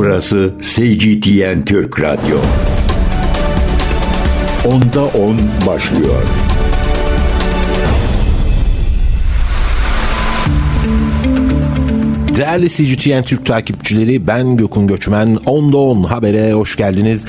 [0.00, 2.36] Burası CGTN Türk Radyo.
[4.64, 6.22] Onda 10 başlıyor.
[12.36, 15.38] Değerli CGTN Türk takipçileri ben Gökün Göçmen.
[15.46, 17.24] Onda 10 habere hoş geldiniz.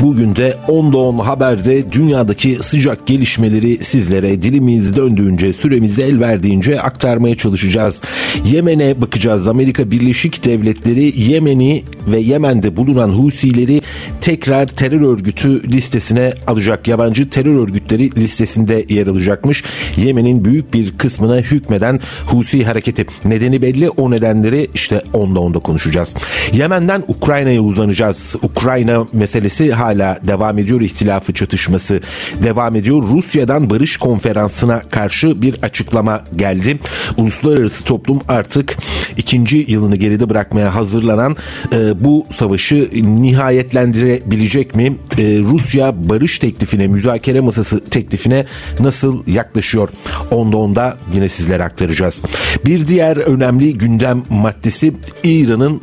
[0.00, 7.36] Bugün de Onda 10 haberde dünyadaki sıcak gelişmeleri sizlere dilimiz döndüğünce süremiz el verdiğince aktarmaya
[7.36, 8.02] çalışacağız.
[8.44, 9.48] Yemen'e bakacağız.
[9.48, 13.82] Amerika Birleşik Devletleri Yemen'i ve Yemen'de bulunan Husileri
[14.20, 16.88] tekrar terör örgütü listesine alacak.
[16.88, 19.64] Yabancı terör örgütleri listesinde yer alacakmış.
[19.96, 23.06] Yemen'in büyük bir kısmına hükmeden Husi hareketi.
[23.24, 26.14] Nedeni belli o nedenleri işte onda onda konuşacağız.
[26.52, 28.36] Yemen'den Ukrayna'ya uzanacağız.
[28.42, 30.80] Ukrayna meselesi hala devam ediyor.
[30.80, 32.00] İhtilafı çatışması
[32.42, 33.02] devam ediyor.
[33.02, 36.78] Rusya'dan barış konferansına karşı bir açıklama geldi.
[37.16, 38.76] Uluslararası toplum artık
[39.16, 41.36] ikinci yılını geride bırakmaya hazırlanan
[41.72, 44.96] e, bu savaşı nihayetlendirebilecek mi?
[45.18, 48.46] E, Rusya barış teklifine, müzakere masası teklifine
[48.80, 49.88] nasıl yaklaşıyor?
[50.30, 52.22] Onda onda yine sizlere aktaracağız.
[52.66, 54.92] Bir diğer önemli gündem maddesi
[55.24, 55.80] İran'ın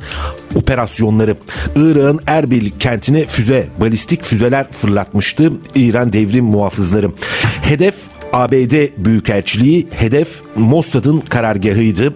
[0.56, 1.36] operasyonları.
[1.76, 7.12] Irak'ın Erbil kentine füze, balistik füzeler fırlatmıştı İran devrim muhafızları.
[7.62, 7.96] Hedef
[8.34, 12.14] ABD Büyükelçiliği hedef Mossad'ın karargahıydı.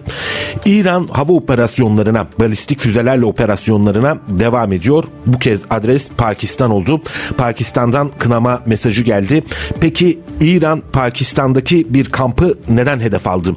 [0.66, 5.04] İran hava operasyonlarına, balistik füzelerle operasyonlarına devam ediyor.
[5.26, 7.02] Bu kez adres Pakistan oldu.
[7.38, 9.44] Pakistan'dan kınama mesajı geldi.
[9.80, 13.56] Peki İran Pakistan'daki bir kampı neden hedef aldı?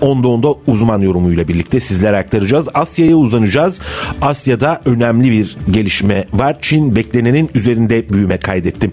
[0.00, 2.66] Onda onda uzman yorumuyla birlikte sizlere aktaracağız.
[2.74, 3.80] Asya'ya uzanacağız.
[4.22, 6.56] Asya'da önemli bir gelişme var.
[6.60, 8.90] Çin beklenenin üzerinde büyüme kaydetti.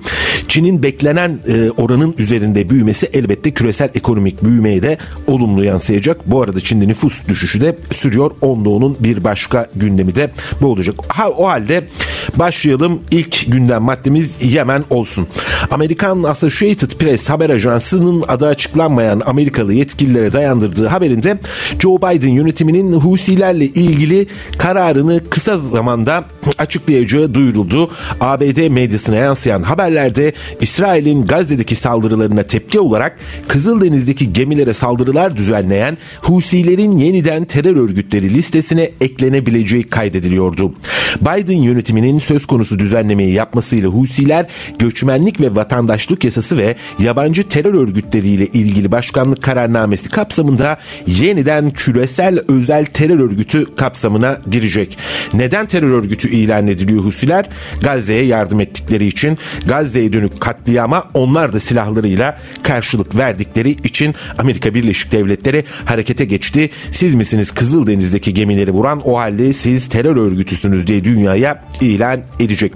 [0.47, 6.31] Çin'in beklenen e, oranın üzerinde büyümesi elbette küresel ekonomik büyümeye de olumlu yansıyacak.
[6.31, 8.31] Bu arada Çin'de nüfus düşüşü de sürüyor.
[8.41, 10.95] Onda onun bir başka gündemi de bu olacak.
[11.07, 11.87] Ha, o halde
[12.35, 12.99] başlayalım.
[13.11, 15.27] İlk gündem maddemiz Yemen olsun.
[15.71, 21.37] Amerikan Associated Press haber ajansının adı açıklanmayan Amerikalı yetkililere dayandırdığı haberinde
[21.79, 24.27] Joe Biden yönetiminin Husilerle ilgili
[24.57, 26.25] kararını kısa zamanda
[26.57, 27.89] açıklayacağı duyuruldu.
[28.21, 32.94] ABD medyasına yansıyan haberlerde İsrail'in Gazze'deki saldırılarına tepki olarak
[33.47, 40.73] Kızıldeniz'deki gemilere saldırılar düzenleyen Husilerin yeniden terör örgütleri listesine eklenebileceği kaydediliyordu.
[41.21, 44.45] Biden yönetiminin söz konusu düzenlemeyi yapmasıyla Husiler
[44.79, 50.77] göçmenlik ve vatandaşlık yasası ve yabancı terör örgütleriyle ilgili başkanlık kararnamesi kapsamında
[51.07, 54.97] yeniden küresel özel terör örgütü kapsamına girecek.
[55.33, 57.45] Neden terör örgütü ilan ediliyor Husiler?
[57.81, 62.37] Gazze'ye yardım ettikleri için Gazze'ye dönük katliama onlar da silahlarıyla
[62.85, 66.69] karşılık verdikleri için Amerika Birleşik Devletleri harekete geçti.
[66.91, 72.73] Siz misiniz Kızıldeniz'deki gemileri vuran o halde siz terör örgütüsünüz diye dünyaya ilan edecek.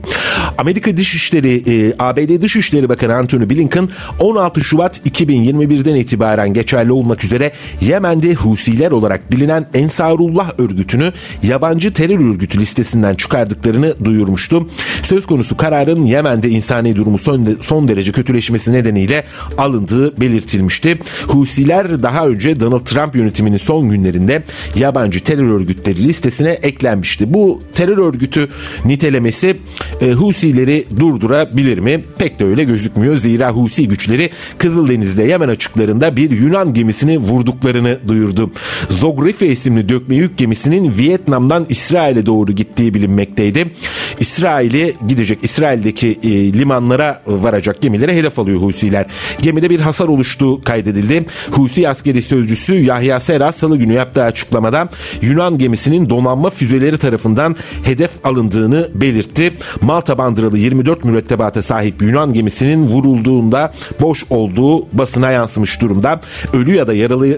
[0.58, 3.90] Amerika Dışişleri, e, ABD Dışişleri Bakanı Antony Blinken
[4.20, 7.52] 16 Şubat 2021'den itibaren geçerli olmak üzere
[7.82, 14.68] Yemen'de Husiler olarak bilinen Ensarullah örgütünü yabancı terör örgütü listesinden çıkardıklarını duyurmuştu.
[15.04, 19.24] Söz konusu kararın Yemen'de insani durumu son, son derece kötüleşmesi nedeniyle
[19.58, 21.00] alındığı belirtilmişti.
[21.28, 24.44] Husiler daha önce Donald Trump yönetiminin son günlerinde
[24.76, 27.34] yabancı terör örgütleri listesine eklenmişti.
[27.34, 28.50] Bu terör örgütü
[28.86, 29.58] nitelemesi
[30.02, 32.01] e, Husileri durdurabilir mi?
[32.17, 33.17] Pek de öyle gözükmüyor.
[33.17, 38.51] Zira Husi güçleri Kızıldeniz'de Yemen açıklarında bir Yunan gemisini vurduklarını duyurdu.
[38.89, 43.72] Zogrife isimli dökme yük gemisinin Vietnam'dan İsrail'e doğru gittiği bilinmekteydi.
[44.19, 49.06] İsrail'e gidecek İsrail'deki e, limanlara varacak gemilere hedef alıyor Husiler.
[49.41, 51.25] Gemide bir hasar oluştuğu kaydedildi.
[51.51, 54.89] Husi askeri sözcüsü Yahya Sera salı günü yaptığı açıklamada
[55.21, 59.53] Yunan gemisinin donanma füzeleri tarafından hedef alındığını belirtti.
[59.81, 66.22] Malta bandıralı 24 mürettebata sahip Yunan gemisinin vurulduğunda boş olduğu basına yansımış durumda.
[66.53, 67.35] Ölü ya da yaralı e,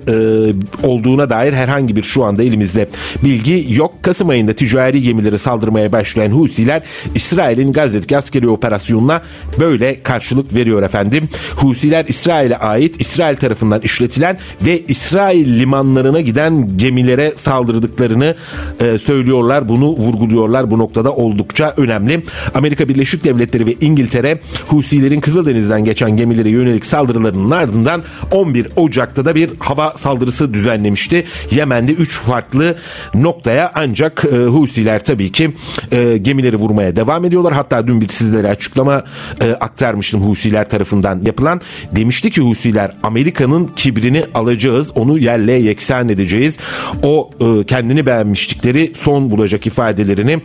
[0.88, 2.90] olduğuna dair herhangi bir şu anda elimizde
[3.24, 4.04] bilgi yok.
[4.04, 6.82] Kasım ayında ticari gemilere saldırmaya başlayan Husiler
[7.16, 9.22] İsrail'in Gazze'deki askeri operasyonuna
[9.60, 11.30] böyle karşılık veriyor efendim.
[11.56, 18.36] Husiler İsrail'e ait İsrail tarafından işletilen ve İsrail limanlarına giden gemilere saldırdıklarını
[18.82, 19.70] e, söylüyorlar.
[19.70, 20.72] Bunu vurguluyorlar.
[20.72, 22.24] Bu noktada oldukça önemli.
[22.54, 29.26] Amerika Amerika Birleşik Devletleri ve İngiltere Husilerin Kızıldeniz'den geçen gemilere yönelik saldırılarının ardından 11 Ocak'ta
[29.26, 31.26] da bir hava saldırısı düzenlemişti.
[31.52, 32.76] Yemen'de 3 farklı
[33.14, 35.54] noktaya ancak e, Husiler tabii ki
[35.92, 37.54] e, gemileri vurmaya devam ediyorlar.
[37.54, 39.04] Hatta dün bir sizlere açıklama
[39.44, 41.62] e, aktarmıştım Husiler tarafından yapılan.
[41.96, 44.92] Demişti ki Husiler Amerika'nın kibrini alacağız.
[44.96, 46.58] Onu yerle yeksan edeceğiz.
[47.04, 50.42] O e, kendini beğenmişlikleri son bulacak ifadelerini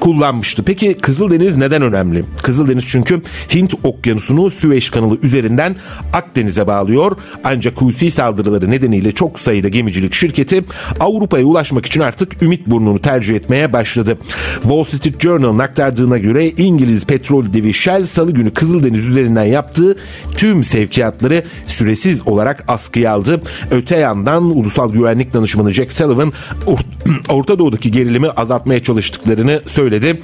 [0.00, 0.62] kullanmıştı.
[0.62, 2.24] Peki Kızıldeniz neden önemli?
[2.42, 3.22] Kızıldeniz çünkü
[3.54, 5.76] Hint Okyanusu'nu Süveyş kanalı üzerinden
[6.12, 7.16] Akdeniz'e bağlıyor.
[7.44, 10.64] Ancak Husi saldırıları nedeniyle çok sayıda gemicilik şirketi
[11.00, 14.18] Avrupa'ya ulaşmak için artık Ümit Burnu'nu tercih etmeye başladı.
[14.62, 19.96] Wall Street Journal'ın aktardığına göre İngiliz petrol devi Shell salı günü Kızıldeniz üzerinden yaptığı
[20.36, 23.40] tüm sevkiyatları süresiz olarak askıya aldı.
[23.70, 26.32] Öte yandan Ulusal Güvenlik Danışmanı Jack Sullivan
[27.28, 30.22] Orta Doğu'daki gerilimi azaltmaya çalıştıklarını söyledi.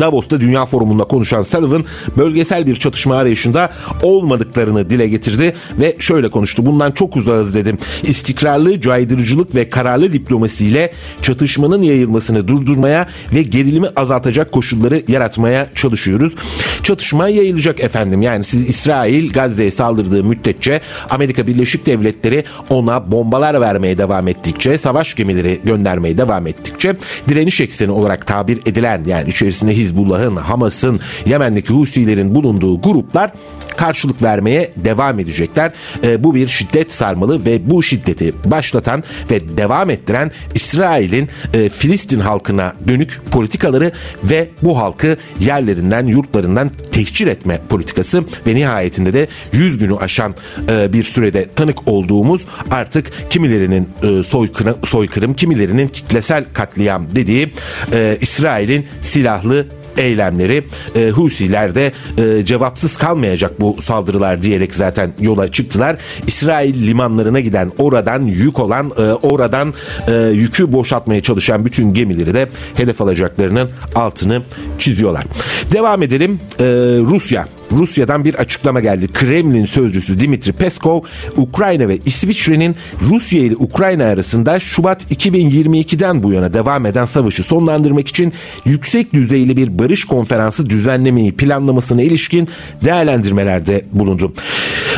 [0.00, 1.84] Davos'ta Dünya Forumu'nda konuşan Sullivan
[2.16, 3.70] bölgesel bir çatışma arayışında
[4.02, 6.66] olmadıklarını dile getirdi ve şöyle konuştu.
[6.66, 7.78] Bundan çok uzağız dedim.
[8.02, 10.92] İstikrarlı, caydırıcılık ve kararlı diplomasiyle
[11.22, 16.34] çatışmanın yayılmasını durdurmaya ve gerilimi azaltacak koşulları yaratmaya çalışıyoruz.
[16.82, 18.22] Çatışma yayılacak efendim.
[18.22, 20.80] Yani siz İsrail Gazze'ye saldırdığı müddetçe
[21.10, 26.96] Amerika Birleşik Devletleri ona bombalar vermeye devam ettikçe, savaş gemileri göndermeye devam ettikçe
[27.28, 33.32] direniş ekseni olarak tabir edilen yani içerisinde Hizbullah'ın, Hamas'ın, Yemen'deki Husilerin bulunduğu gruplar
[33.78, 35.72] karşılık vermeye devam edecekler.
[36.04, 42.20] E, bu bir şiddet sarmalı ve bu şiddeti başlatan ve devam ettiren İsrail'in e, Filistin
[42.20, 43.92] halkına dönük politikaları
[44.24, 50.34] ve bu halkı yerlerinden, yurtlarından tehcir etme politikası ve nihayetinde de 100 günü aşan
[50.68, 57.52] e, bir sürede tanık olduğumuz artık kimilerinin e, soykırım, soykırım, kimilerinin kitlesel katliam dediği
[57.92, 59.67] e, İsrail'in silahlı
[59.98, 60.64] eylemleri
[60.96, 65.96] e, Husiler de e, cevapsız kalmayacak bu saldırılar diyerek zaten yola çıktılar.
[66.26, 69.74] İsrail limanlarına giden oradan yük olan e, oradan
[70.08, 74.42] e, yükü boşaltmaya çalışan bütün gemileri de hedef alacaklarının altını
[74.78, 75.24] çiziyorlar.
[75.72, 76.40] Devam edelim.
[76.60, 76.64] E,
[77.10, 79.08] Rusya Rusya'dan bir açıklama geldi.
[79.08, 81.00] Kremlin sözcüsü Dimitri Peskov,
[81.36, 82.76] Ukrayna ve İsviçre'nin
[83.10, 88.32] Rusya ile Ukrayna arasında Şubat 2022'den bu yana devam eden savaşı sonlandırmak için
[88.64, 92.48] yüksek düzeyli bir barış konferansı düzenlemeyi planlamasına ilişkin
[92.84, 94.32] değerlendirmelerde bulundu.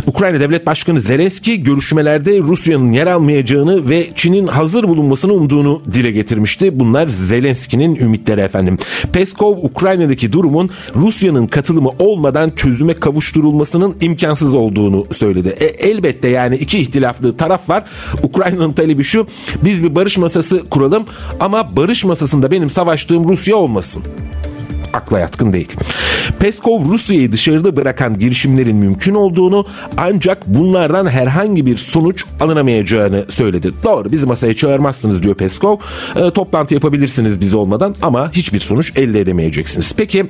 [0.07, 6.81] Ukrayna Devlet Başkanı Zelenski görüşmelerde Rusya'nın yer almayacağını ve Çin'in hazır bulunmasını umduğunu dile getirmişti.
[6.81, 8.79] Bunlar Zelenski'nin ümitleri efendim.
[9.13, 15.49] Peskov Ukrayna'daki durumun Rusya'nın katılımı olmadan çözüme kavuşturulmasının imkansız olduğunu söyledi.
[15.61, 17.85] E, elbette yani iki ihtilaflı taraf var.
[18.23, 19.27] Ukrayna'nın talebi şu
[19.65, 21.05] biz bir barış masası kuralım
[21.41, 24.03] ama barış masasında benim savaştığım Rusya olmasın
[24.93, 25.77] akla yatkın değil.
[26.39, 29.67] Peskov Rusya'yı dışarıda bırakan girişimlerin mümkün olduğunu
[29.97, 33.73] ancak bunlardan herhangi bir sonuç alınamayacağını söyledi.
[33.83, 35.77] Doğru bizi masaya çağırmazsınız diyor Peskov.
[36.17, 39.93] E, toplantı yapabilirsiniz biz olmadan ama hiçbir sonuç elde edemeyeceksiniz.
[39.97, 40.27] Peki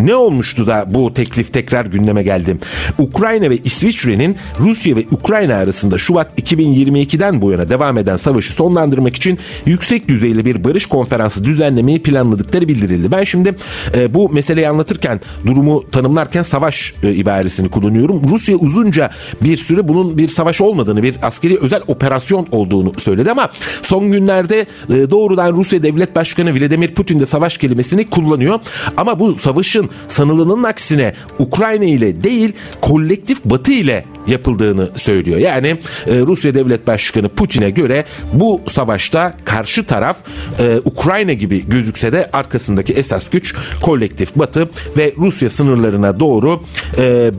[0.00, 2.56] ne olmuştu da bu teklif tekrar gündeme geldi?
[2.98, 9.16] Ukrayna ve İsviçre'nin Rusya ve Ukrayna arasında Şubat 2022'den bu yana devam eden savaşı sonlandırmak
[9.16, 13.12] için yüksek düzeyli bir barış konferansı düzenlemeyi planladıkları bildirildi.
[13.12, 13.54] Ben şimdi
[13.94, 18.22] e, bu meseleyi anlatırken durumu tanımlarken savaş e, ibaresini kullanıyorum.
[18.30, 19.10] Rusya uzunca
[19.42, 23.50] bir süre bunun bir savaş olmadığını, bir askeri özel operasyon olduğunu söyledi ama
[23.82, 28.60] son günlerde e, doğrudan Rusya Devlet Başkanı Vladimir Putin de savaş kelimesini kullanıyor.
[28.96, 35.38] Ama bu savaşın sanılanın aksine Ukrayna ile değil kolektif Batı ile yapıldığını söylüyor.
[35.38, 35.68] Yani
[36.06, 40.16] e, Rusya Devlet Başkanı Putin'e göre bu savaşta karşı taraf
[40.58, 43.93] e, Ukrayna gibi gözükse de arkasındaki esas güç kolektif
[44.36, 46.60] Batı ve Rusya sınırlarına doğru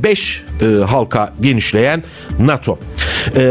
[0.04, 2.04] 5 e, halka genişleyen
[2.40, 2.80] NATO.
[3.36, 3.42] E,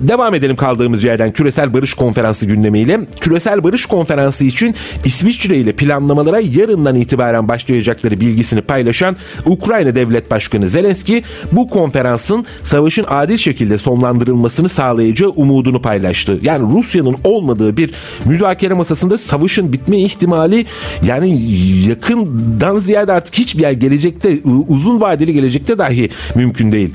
[0.00, 3.00] devam edelim kaldığımız yerden küresel barış konferansı gündemiyle.
[3.20, 10.68] Küresel barış konferansı için İsviçre ile planlamalara yarından itibaren başlayacakları bilgisini paylaşan Ukrayna Devlet Başkanı
[10.68, 16.38] Zelenski bu konferansın savaşın adil şekilde sonlandırılmasını sağlayacağı umudunu paylaştı.
[16.42, 17.90] Yani Rusya'nın olmadığı bir
[18.24, 20.66] müzakere masasında savaşın bitme ihtimali
[21.06, 21.52] yani
[21.88, 26.90] yakından ziyade artık hiçbir yer gelecekte uzun vadeli gelecekte dahi mümkün mümkün değil.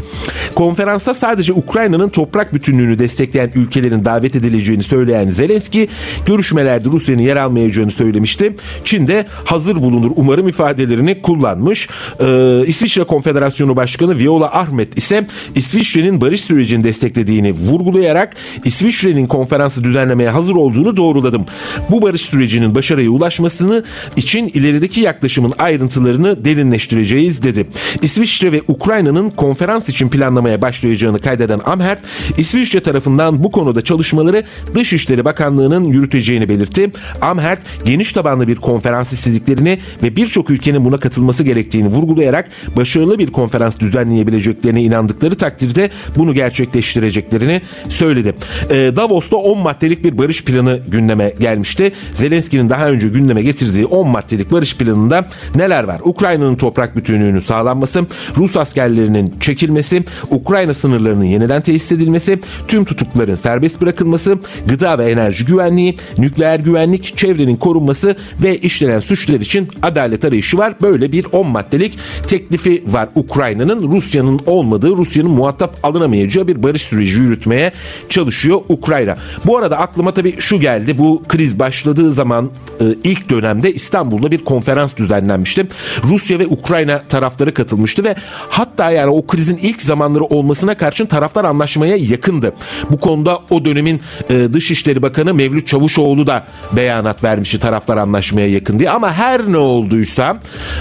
[0.56, 5.88] Konferansta sadece Ukrayna'nın toprak bütünlüğünü destekleyen ülkelerin davet edileceğini söyleyen Zelenski
[6.25, 8.56] görüşmelerde Rusya'nın yer almayacağını söylemişti.
[8.84, 11.89] Çin de hazır bulunur umarım ifadelerini kullanmış.
[12.22, 18.36] Ee, İsviçre Konfederasyonu Başkanı Viola Ahmet ise İsviçre'nin barış sürecini desteklediğini vurgulayarak
[18.66, 21.46] İsviçre'nin konferansı düzenlemeye hazır olduğunu doğruladım.
[21.89, 23.84] Bu barış sürecinin başarıya ulaşmasını
[24.16, 27.68] için ilerideki yaklaşımın ayrıntılarını derinleştireceğiz dedi.
[28.01, 31.98] İsviçre ve Ukrayna'nın konferans için planlamaya başlayacağını kaydeden Amherd,
[32.38, 34.44] İsviçre tarafından bu konuda çalışmaları
[34.75, 36.91] Dışişleri Bakanlığı'nın yürüteceğini belirtti.
[37.22, 43.27] Amherd geniş tabanlı bir konferans istediklerini ve birçok ülkenin buna katılması gerektiğini vurgulayarak başarılı bir
[43.27, 48.36] konferans düzenleyebileceklerine inandıkları takdirde bunu gerçekleştireceklerini söyledi.
[48.70, 51.91] Ee, Davos'ta 10 maddelik bir barış planı gündeme gelmişti.
[52.13, 56.01] Zelenski'nin daha önce gündeme getirdiği 10 maddelik barış planında neler var?
[56.03, 58.06] Ukrayna'nın toprak bütünlüğünün sağlanması,
[58.38, 65.46] Rus askerlerinin çekilmesi, Ukrayna sınırlarının yeniden tesis edilmesi, tüm tutukların serbest bırakılması, gıda ve enerji
[65.46, 70.74] güvenliği, nükleer güvenlik, çevrenin korunması ve işlenen suçlar için adalet arayışı var.
[70.81, 73.91] Böyle bir 10 maddelik teklifi var Ukrayna'nın.
[73.91, 77.72] Rusya'nın olmadığı, Rusya'nın muhatap alınamayacağı bir barış süreci yürütmeye
[78.10, 79.17] çalışıyor Ukrayna.
[79.46, 80.98] Bu arada aklıma tabii şu geldi.
[80.98, 82.50] Bu kriz başladığı zaman
[82.81, 85.67] e, ilk dönemde İstanbul'da bir konferans düzenlenmişti.
[86.03, 88.15] Rusya ve Ukrayna tarafları katılmıştı ve
[88.50, 92.53] hatta yani o krizin ilk zamanları olmasına karşın taraflar anlaşmaya yakındı.
[92.91, 98.79] Bu konuda o dönemin e, Dışişleri Bakanı Mevlüt Çavuşoğlu da beyanat vermişti taraflar anlaşmaya yakın
[98.79, 98.89] diye.
[98.89, 100.39] Ama her ne olduysa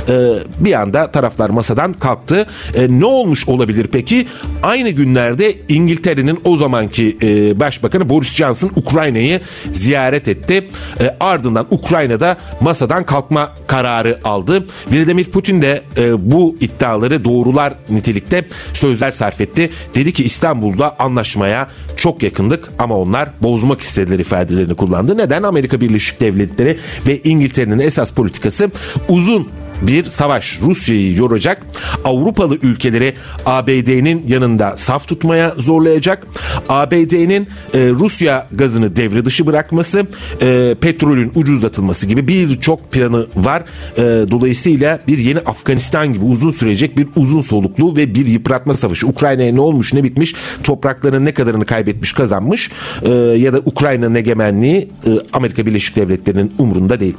[0.08, 0.14] e,
[0.60, 2.46] bir anda taraflar masadan kalktı.
[2.74, 4.26] E, ne olmuş olabilir peki?
[4.62, 9.40] Aynı günlerde İngiltere'nin o zamanki e, Başbakanı Boris Johnson Ukrayna'yı
[9.72, 10.70] ziyaret etti.
[11.00, 14.66] E, ardından Ukrayna'da masadan kalkma kararı aldı.
[14.92, 18.37] Vladimir Putin de e, bu iddiaları doğrular nitelikte
[18.74, 19.70] sözler sarf etti.
[19.94, 25.16] Dedi ki İstanbul'da anlaşmaya çok yakındık ama onlar bozmak istediler ifadelerini kullandı.
[25.16, 25.42] Neden?
[25.42, 28.70] Amerika Birleşik Devletleri ve İngiltere'nin esas politikası
[29.08, 29.48] uzun
[29.82, 31.62] bir savaş Rusya'yı yoracak.
[32.04, 33.14] Avrupalı ülkeleri
[33.46, 36.26] ABD'nin yanında saf tutmaya zorlayacak.
[36.68, 40.06] ABD'nin e, Rusya gazını devre dışı bırakması,
[40.42, 43.62] e, petrolün ucuzlatılması gibi birçok planı var.
[43.96, 49.06] E, dolayısıyla bir yeni Afganistan gibi uzun sürecek bir uzun soluklu ve bir yıpratma savaşı.
[49.06, 52.70] Ukrayna'ya ne olmuş ne bitmiş, toprakların ne kadarını kaybetmiş kazanmış
[53.02, 57.14] e, ya da Ukrayna'nın egemenliği e, Amerika Birleşik Devletleri'nin umrunda değil.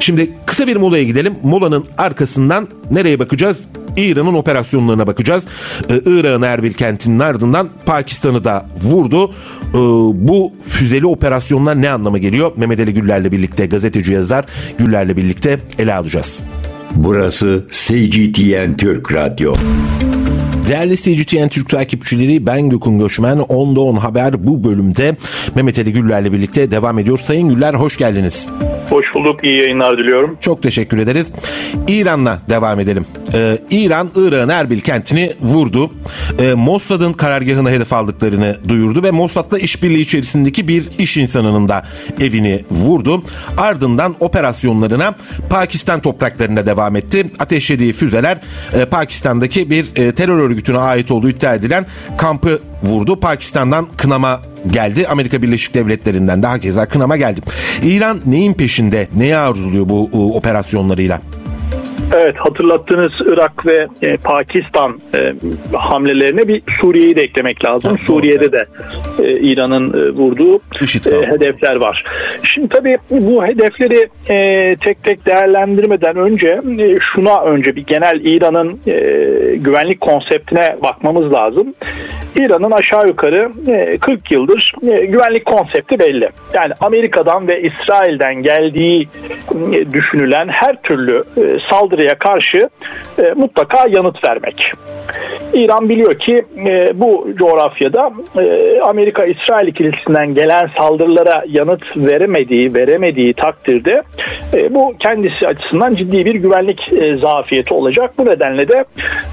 [0.00, 1.34] Şimdi kısa bir molaya gidelim.
[1.42, 3.64] Molanın arkasından nereye bakacağız?
[3.96, 5.44] İran'ın operasyonlarına bakacağız.
[5.90, 9.30] Ee, Irak'ın Erbil kentinin ardından Pakistan'ı da vurdu.
[9.30, 9.74] Ee,
[10.14, 12.52] bu füzeli operasyonlar ne anlama geliyor?
[12.56, 14.44] Mehmet Ali Güller'le birlikte gazeteci yazar
[14.78, 16.42] Güller'le birlikte ele alacağız.
[16.94, 19.54] Burası CGTN Türk Radyo.
[20.68, 23.38] Değerli CGTN Türk takipçileri ben Gökün Göçmen.
[23.38, 25.16] 10'da 10 haber bu bölümde
[25.54, 27.18] Mehmet Ali Güller'le birlikte devam ediyor.
[27.18, 28.48] Sayın Güller hoş geldiniz.
[28.92, 29.44] Hoş bulduk.
[29.44, 30.36] İyi yayınlar diliyorum.
[30.40, 31.32] Çok teşekkür ederiz.
[31.88, 33.06] İran'la devam edelim.
[33.34, 35.90] Ee, İran, Irak'ın Erbil kentini vurdu.
[36.40, 41.82] Ee, Mossad'ın karargahına hedef aldıklarını duyurdu ve Mossad'la işbirliği içerisindeki bir iş insanının da
[42.20, 43.22] evini vurdu.
[43.58, 45.14] Ardından operasyonlarına
[45.50, 47.26] Pakistan topraklarında devam etti.
[47.38, 48.38] Ateşlediği füzeler
[48.72, 51.86] e, Pakistan'daki bir e, terör örgütüne ait olduğu iddia edilen
[52.18, 53.20] kampı vurdu.
[53.20, 54.40] Pakistan'dan kınama
[54.70, 55.08] geldi.
[55.08, 57.40] Amerika Birleşik Devletleri'nden de hakeza kınama geldi.
[57.82, 59.08] İran neyin peşinde?
[59.16, 61.20] Neyi arzuluyor bu e, operasyonlarıyla?
[62.12, 65.34] Evet hatırlattığınız Irak ve e, Pakistan e,
[65.72, 67.96] hamlelerine bir Suriye'yi de eklemek lazım.
[67.96, 68.66] Ha, Suriye'de de
[69.22, 72.04] e, İran'ın e, vurduğu IŞİD e, hedefler var.
[72.42, 78.80] Şimdi tabii bu hedefleri e, tek tek değerlendirmeden önce e, şuna önce bir genel İran'ın
[78.86, 78.96] e,
[79.56, 81.74] güvenlik konseptine bakmamız lazım.
[82.36, 86.28] İran'ın aşağı yukarı e, 40 yıldır e, güvenlik konsepti belli.
[86.54, 89.08] Yani Amerika'dan ve İsrail'den geldiği
[89.72, 91.60] e, düşünülen her türlü e,
[92.02, 92.68] saldırıya karşı
[93.18, 94.72] e, mutlaka yanıt vermek.
[95.54, 104.02] İran biliyor ki e, bu coğrafyada e, Amerika-İsrail ikilisinden gelen saldırılara yanıt veremediği, veremediği takdirde
[104.54, 108.10] e, bu kendisi açısından ciddi bir güvenlik e, zafiyeti olacak.
[108.18, 108.84] Bu nedenle de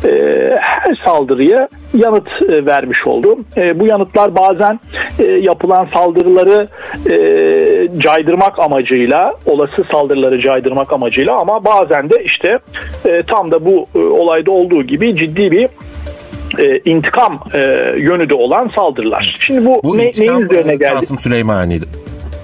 [0.08, 0.12] e,
[0.60, 3.38] her saldırıya yanıt e, vermiş oldu.
[3.58, 4.80] E, bu yanıtlar bazen
[5.20, 6.68] e, yapılan saldırıları
[7.98, 12.60] caydırmak amacıyla, olası saldırıları caydırmak amacıyla ama bazen de işte
[13.28, 15.70] tam da bu olayda olduğu gibi ciddi bir
[16.58, 17.60] e, intikam e,
[17.98, 19.38] yönü de olan saldırılar.
[19.40, 21.00] Şimdi bu, Bu ne, intikam neyin üzerine geldi?
[21.00, 21.86] Kasım Süleymani'di.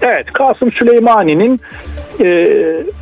[0.02, 1.62] Evet Kasım Süleymani'nin
[2.20, 2.26] e,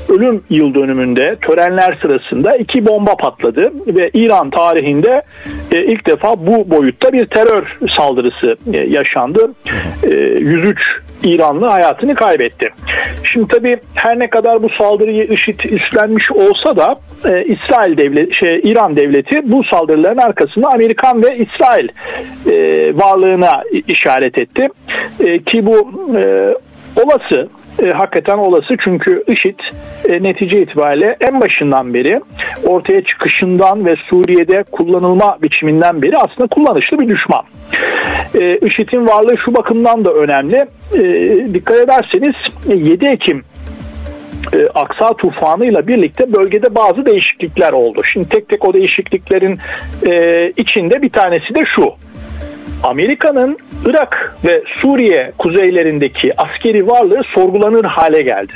[0.10, 5.22] ölüm yıl dönümünde törenler sırasında iki bomba patladı ve İran tarihinde
[5.72, 9.52] e, ilk defa bu boyutta bir terör saldırısı e, yaşandı.
[10.04, 10.80] E, 103
[11.24, 12.70] İranlı hayatını kaybetti.
[13.24, 16.96] Şimdi tabii her ne kadar bu saldırıyı IŞİD üstlenmiş olsa da
[17.26, 21.88] e, İsrail devleti, şey, İran devleti bu saldırıların arkasında Amerikan ve İsrail
[22.52, 22.54] e,
[22.98, 24.68] varlığına işaret etti.
[25.20, 26.54] E, ki bu e,
[26.96, 27.50] olası
[27.84, 29.60] e, hakikaten olası çünkü IŞİD
[30.10, 32.22] e, netice itibariyle en başından beri
[32.64, 37.44] ortaya çıkışından ve Suriye'de kullanılma biçiminden beri aslında kullanışlı bir düşman.
[38.36, 40.66] E, IŞİD'in varlığı şu bakımdan da önemli.
[40.96, 41.04] E,
[41.54, 42.36] dikkat ederseniz
[42.68, 43.44] 7 Ekim
[44.54, 48.02] e, Aksa tufanıyla birlikte bölgede bazı değişiklikler oldu.
[48.04, 49.60] Şimdi tek tek o değişikliklerin
[50.08, 51.94] e, içinde bir tanesi de şu.
[52.84, 58.54] Amerika'nın Irak ve Suriye kuzeylerindeki askeri varlığı sorgulanır hale geldi.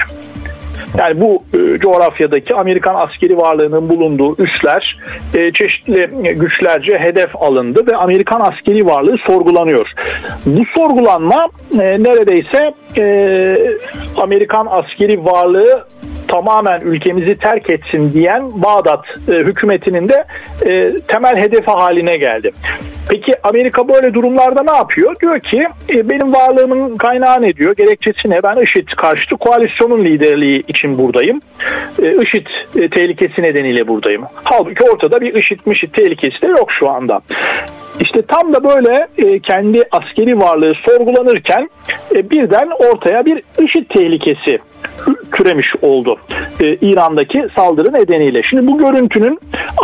[0.98, 5.00] Yani bu e, coğrafyadaki Amerikan askeri varlığının bulunduğu üsler
[5.36, 9.92] e, çeşitli güçlerce hedef alındı ve Amerikan askeri varlığı sorgulanıyor.
[10.46, 13.58] Bu sorgulanma e, neredeyse e,
[14.18, 15.86] Amerikan askeri varlığı
[16.28, 20.26] tamamen ülkemizi terk etsin diyen Bağdat e, hükümetinin de
[20.66, 22.52] e, temel hedefi haline geldi.
[23.10, 25.16] Peki Amerika böyle durumlarda ne yapıyor?
[25.22, 27.76] Diyor ki e, benim varlığımın kaynağı ne diyor?
[27.76, 28.44] Gerekçesi ne?
[28.44, 31.42] Ben IŞİD karşıtı koalisyonun liderliği için buradayım.
[32.04, 34.24] E, IŞİD e, tehlikesi nedeniyle buradayım.
[34.44, 37.22] Halbuki ortada bir IŞİD mişit tehlikesi de yok şu anda.
[38.00, 41.70] İşte tam da böyle e, kendi askeri varlığı sorgulanırken
[42.16, 44.60] e, birden ortaya bir IŞİD tehlikesi
[45.32, 46.18] küremiş oldu
[46.60, 48.44] e, İran'daki saldırı nedeniyle.
[48.44, 49.40] Şimdi bu görüntünün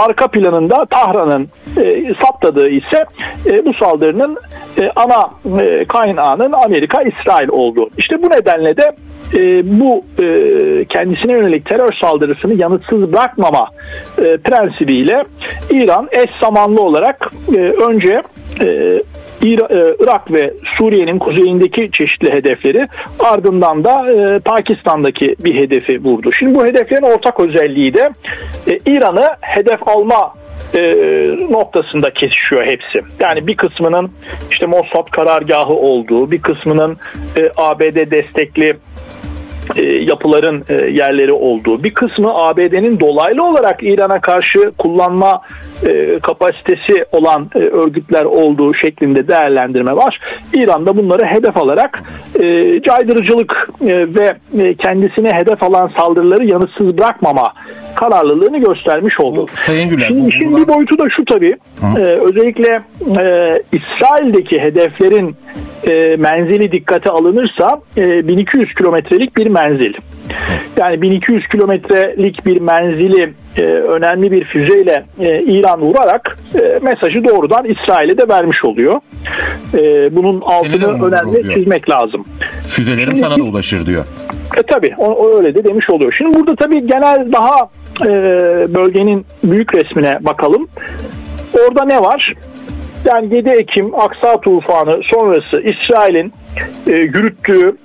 [0.08, 3.06] arka planında Tahran'ın e, saptadığı ise
[3.46, 4.38] e, bu saldırının
[4.82, 5.30] e, ana
[5.62, 7.90] e, kaynağının Amerika İsrail olduğu.
[7.98, 8.92] İşte bu nedenle de
[9.34, 13.68] e, bu e, kendisine yönelik terör saldırısını yanıtsız bırakmama
[14.18, 15.24] e, prensibiyle
[15.70, 18.22] İran eş zamanlı olarak e, önce
[18.62, 19.02] e,
[19.42, 22.88] Irak ve Suriye'nin kuzeyindeki çeşitli hedefleri
[23.20, 26.32] ardından da e, Pakistan'daki bir hedefi vurdu.
[26.32, 28.10] Şimdi bu hedeflerin ortak özelliği de
[28.68, 30.34] e, İran'ı hedef alma
[30.76, 30.82] e,
[31.50, 33.02] noktasında kesişiyor hepsi.
[33.20, 34.12] Yani bir kısmının
[34.52, 36.98] işte Mossad karargahı olduğu, bir kısmının
[37.38, 38.76] e, ABD destekli
[39.76, 45.42] e, yapıların e, yerleri olduğu bir kısmı ABD'nin dolaylı olarak İran'a karşı kullanma
[45.86, 50.20] e, kapasitesi olan örgütler olduğu şeklinde değerlendirme var.
[50.54, 52.04] İran da bunları hedef alarak
[52.84, 54.36] caydırıcılık ve
[54.78, 57.54] kendisine hedef alan saldırıları yanıtsız bırakmama
[57.96, 59.46] kararlılığını göstermiş oldu.
[59.54, 61.58] Sayın Güler, Şimdi işin bir boyutu da şu tabii.
[61.98, 62.82] Özellikle
[63.72, 65.36] İsrail'deki hedeflerin
[66.18, 69.94] menzili dikkate alınırsa 1200 kilometrelik bir menzil.
[70.78, 77.66] Yani 1200 kilometrelik bir menzili e, önemli bir füzeyle e, İran vurarak e, mesajı doğrudan
[77.66, 79.00] İsrail'e de vermiş oluyor.
[79.74, 81.54] E, bunun altını önemli oluyor.
[81.54, 82.26] çizmek lazım.
[82.68, 84.06] Füzelerim Şimdi, sana da ulaşır diyor.
[84.58, 86.16] E, tabii o, o öyle de demiş oluyor.
[86.18, 87.70] Şimdi burada tabii genel daha
[88.02, 88.10] e,
[88.74, 90.68] bölgenin büyük resmine bakalım.
[91.68, 92.34] Orada ne var?
[93.06, 96.34] Yani 7 Ekim Aksa tufanı sonrası İsrail'in
[96.88, 97.76] e, yürüttüğü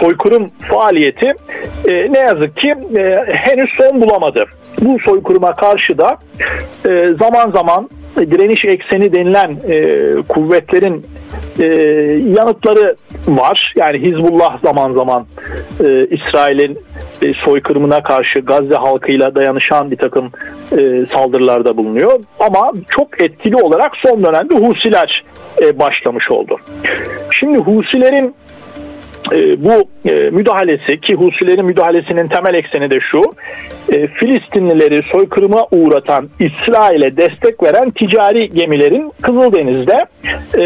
[0.00, 1.34] soykırım faaliyeti
[1.88, 4.44] e, ne yazık ki e, henüz son bulamadı.
[4.80, 6.18] Bu soykırıma karşı da
[6.88, 11.06] e, zaman zaman direniş ekseni denilen e, kuvvetlerin
[11.58, 11.64] e,
[12.36, 12.96] yanıtları
[13.28, 13.72] var.
[13.76, 15.26] Yani Hizbullah zaman zaman
[15.84, 16.78] e, İsrail'in
[17.22, 20.30] e, soykırımına karşı Gazze halkıyla dayanışan bir takım
[20.72, 22.20] e, saldırılarda bulunuyor.
[22.40, 25.24] Ama çok etkili olarak son dönemde Husiler
[25.62, 26.56] e, başlamış oldu.
[27.30, 28.34] Şimdi Husilerin
[29.32, 33.22] e, bu e, müdahalesi ki Husilerin müdahalesinin temel ekseni de şu
[33.92, 40.06] e, Filistinlileri soykırıma uğratan İsrail'e destek veren ticari gemilerin Kızıldeniz'de
[40.58, 40.64] e,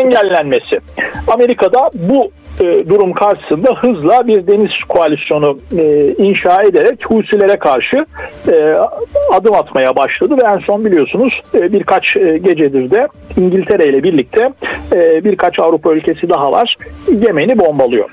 [0.00, 0.80] engellenmesi.
[1.26, 8.06] Amerika'da bu e, durum karşısında hızla bir deniz koalisyonu e, inşa ederek Husilere karşı
[8.48, 8.76] e,
[9.32, 14.52] adım atmaya başladı ve en son biliyorsunuz birkaç gecedir de İngiltere ile birlikte
[15.24, 16.76] birkaç Avrupa ülkesi daha var
[17.20, 18.10] Yemen'i bombalıyor.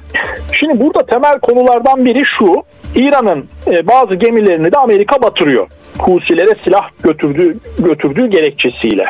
[0.52, 2.64] Şimdi burada temel konulardan biri şu
[2.96, 5.68] İran'ın e, bazı gemilerini de Amerika batırıyor.
[6.00, 9.06] Husilere silah götürdüğü götürdüğü gerekçesiyle.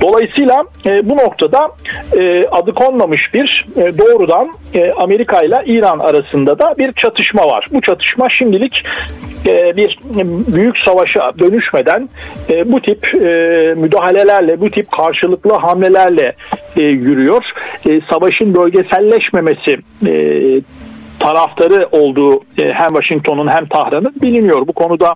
[0.00, 1.68] Dolayısıyla e, bu noktada
[2.18, 7.68] e, adı konmamış bir e, doğrudan e, Amerika ile İran arasında da bir çatışma var.
[7.72, 8.82] Bu çatışma şimdilik
[9.46, 9.98] e, bir
[10.54, 12.08] büyük savaşa dönüşmeden
[12.50, 16.32] e, bu tip e, müdahalelerle, bu tip karşılıklı hamlelerle
[16.76, 17.44] e, yürüyor.
[17.88, 20.12] E, savaşın bölgeselleşmemesi e,
[21.26, 24.66] taraftarı olduğu hem Washington'un hem Tahran'ın biliniyor.
[24.66, 25.14] Bu konuda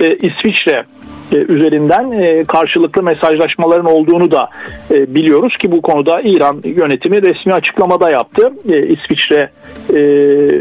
[0.00, 0.84] İsviçre
[1.32, 4.50] üzerinden karşılıklı mesajlaşmaların olduğunu da
[4.90, 8.52] biliyoruz ki bu konuda İran yönetimi resmi açıklamada yaptı.
[8.64, 9.50] İsviçre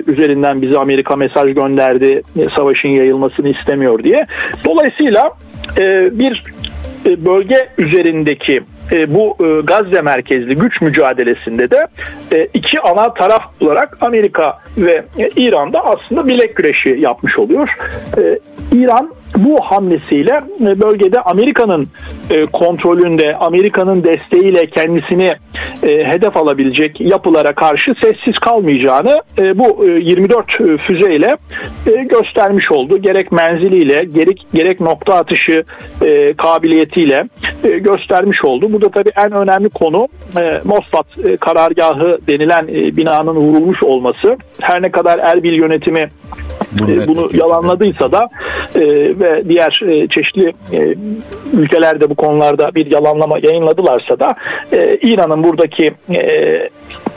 [0.07, 2.21] üzerinden bize Amerika mesaj gönderdi
[2.55, 4.25] savaşın yayılmasını istemiyor diye.
[4.65, 5.31] Dolayısıyla
[6.11, 6.43] bir
[7.05, 11.87] bölge üzerindeki e, bu e, Gazze merkezli güç mücadelesinde de
[12.31, 17.77] e, iki ana taraf olarak Amerika ve e, İran'da aslında bilek güreşi yapmış oluyor.
[18.17, 18.39] E,
[18.71, 21.87] İran bu hamlesiyle e, bölgede Amerika'nın
[22.29, 25.31] e, kontrolünde, Amerika'nın desteğiyle kendisini
[25.83, 29.21] e, hedef alabilecek yapılara karşı sessiz kalmayacağını
[29.55, 30.45] bu 24
[30.87, 31.37] füzeyle
[32.05, 32.97] göstermiş oldu.
[32.97, 35.63] Gerek menziliyle, gerek, gerek nokta atışı
[36.37, 37.23] kabiliyetiyle
[37.63, 38.73] göstermiş oldu.
[38.73, 40.07] Bu da tabii en önemli konu
[40.63, 44.37] Mossad karargahı denilen binanın vurulmuş olması.
[44.61, 46.09] Her ne kadar Erbil yönetimi
[46.71, 48.29] bunu, bunu yalanladıysa da
[48.75, 48.81] e,
[49.19, 50.95] ve diğer e, çeşitli e,
[51.53, 54.35] ülkelerde bu konularda bir yalanlama yayınladılarsa da
[54.73, 56.69] e, İran'ın buradaki e,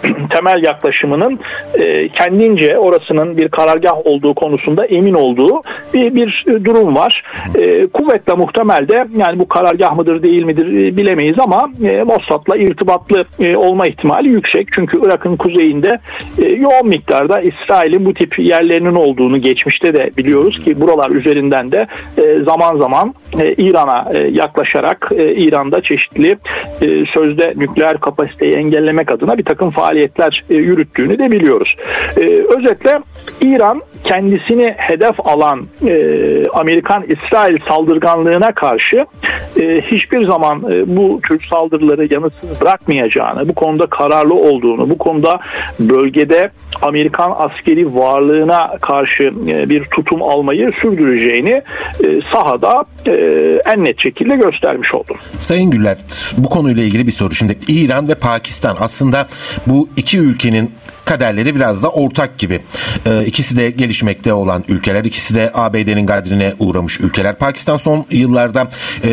[0.30, 1.38] temel yaklaşımının
[1.78, 5.62] e, kendince orasının bir karargah olduğu konusunda emin olduğu
[5.94, 7.22] bir, bir durum var.
[7.58, 12.56] E, kuvvetle muhtemel de yani bu karargah mıdır değil midir e, bilemeyiz ama e, Mossad'la
[12.56, 14.68] irtibatlı e, olma ihtimali yüksek.
[14.72, 15.98] Çünkü Irak'ın kuzeyinde
[16.42, 21.86] e, yoğun miktarda İsrail'in bu tip yerlerinin olduğunu geçmişte de biliyoruz ki buralar üzerinden de
[22.18, 26.36] e, zaman zaman e, İran'a e, yaklaşarak e, İran'da çeşitli
[26.82, 31.76] e, sözde nükleer kapasiteyi engellemek adına bir takım faaliyetler faaliyetler e, yürüttüğünü de biliyoruz.
[32.16, 32.20] E,
[32.58, 33.00] özetle
[33.40, 35.96] İran kendisini hedef alan e,
[36.52, 39.06] Amerikan-İsrail saldırganlığına karşı
[39.60, 45.40] e, hiçbir zaman e, bu tür saldırıları yanıtsız bırakmayacağını, bu konuda kararlı olduğunu, bu konuda
[45.80, 46.50] bölgede
[46.82, 51.62] Amerikan askeri varlığına karşı e, bir tutum almayı sürdüreceğini
[52.04, 53.12] e, sahada e,
[53.66, 55.12] en net şekilde göstermiş oldu.
[55.38, 55.98] Sayın Güller
[56.38, 57.34] bu konuyla ilgili bir soru.
[57.34, 59.28] Şimdi İran ve Pakistan aslında
[59.66, 60.70] bu iki ülkenin
[61.04, 62.60] kaderleri biraz da ortak gibi.
[63.06, 67.38] E, ikisi de gelişmekte olan ülkeler, ikisi de ABD'nin gadrine uğramış ülkeler.
[67.38, 68.68] Pakistan son yıllarda
[69.04, 69.10] e,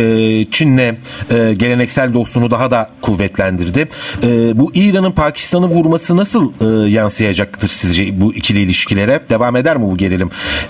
[0.52, 3.80] Çin'le e, geleneksel dostluğunu daha da kuvvetlendirdi.
[4.24, 9.20] E, bu İran'ın Pakistan'ı vurması nasıl e, yansıyacaktır sizce bu ikili ilişkilere?
[9.30, 10.30] Devam eder mi bu gerilim?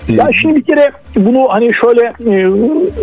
[0.10, 2.50] E, ya şimdi bir kere bunu hani şöyle e,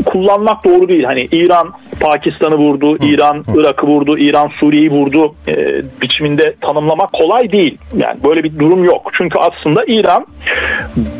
[0.04, 1.04] kullanmak doğru değil.
[1.04, 3.06] Hani İran Pakistan'ı vurdu, Hı.
[3.06, 7.78] İran Irak'ı vurdu, İran Suriye'yi vurdu e, biçiminde tanımlamak kolay değil.
[7.96, 9.10] Yani böyle bir durum yok.
[9.12, 10.26] Çünkü aslında İran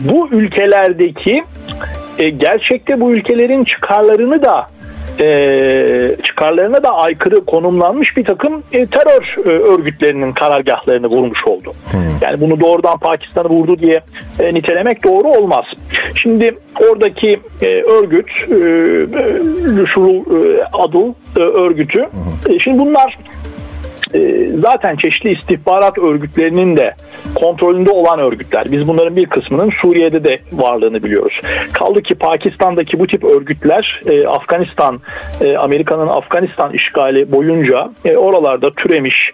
[0.00, 1.44] bu ülkelerdeki
[2.18, 4.66] e, gerçekte bu ülkelerin çıkarlarını da
[5.20, 11.72] e, çıkarlarına da aykırı konumlanmış bir takım e, terör e, örgütlerinin karargahlarını vurmuş oldu.
[11.90, 12.00] Hmm.
[12.20, 14.00] Yani bunu doğrudan Pakistan'ı vurdu diye
[14.40, 15.64] e, nitelemek doğru olmaz.
[16.14, 16.54] Şimdi
[16.90, 18.54] oradaki e, örgüt e,
[19.78, 22.54] Rüşurul e, Adul e, örgütü hmm.
[22.54, 23.45] e, şimdi bunlar e,
[24.60, 26.94] zaten çeşitli istihbarat örgütlerinin de
[27.34, 28.72] kontrolünde olan örgütler.
[28.72, 31.40] Biz bunların bir kısmının Suriye'de de varlığını biliyoruz.
[31.72, 35.00] Kaldı ki Pakistan'daki bu tip örgütler e, Afganistan,
[35.40, 39.32] e, Amerika'nın Afganistan işgali boyunca oralarda türemiş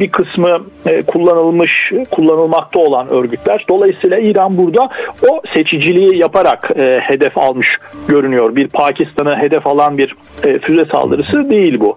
[0.00, 0.60] bir kısmı
[1.06, 3.64] kullanılmış, kullanılmakta olan örgütler.
[3.68, 4.88] Dolayısıyla İran burada
[5.30, 7.78] o seçiciliği yaparak hedef almış
[8.08, 8.56] görünüyor.
[8.56, 10.14] Bir Pakistan'ı hedef alan bir
[10.62, 11.96] füze saldırısı değil bu.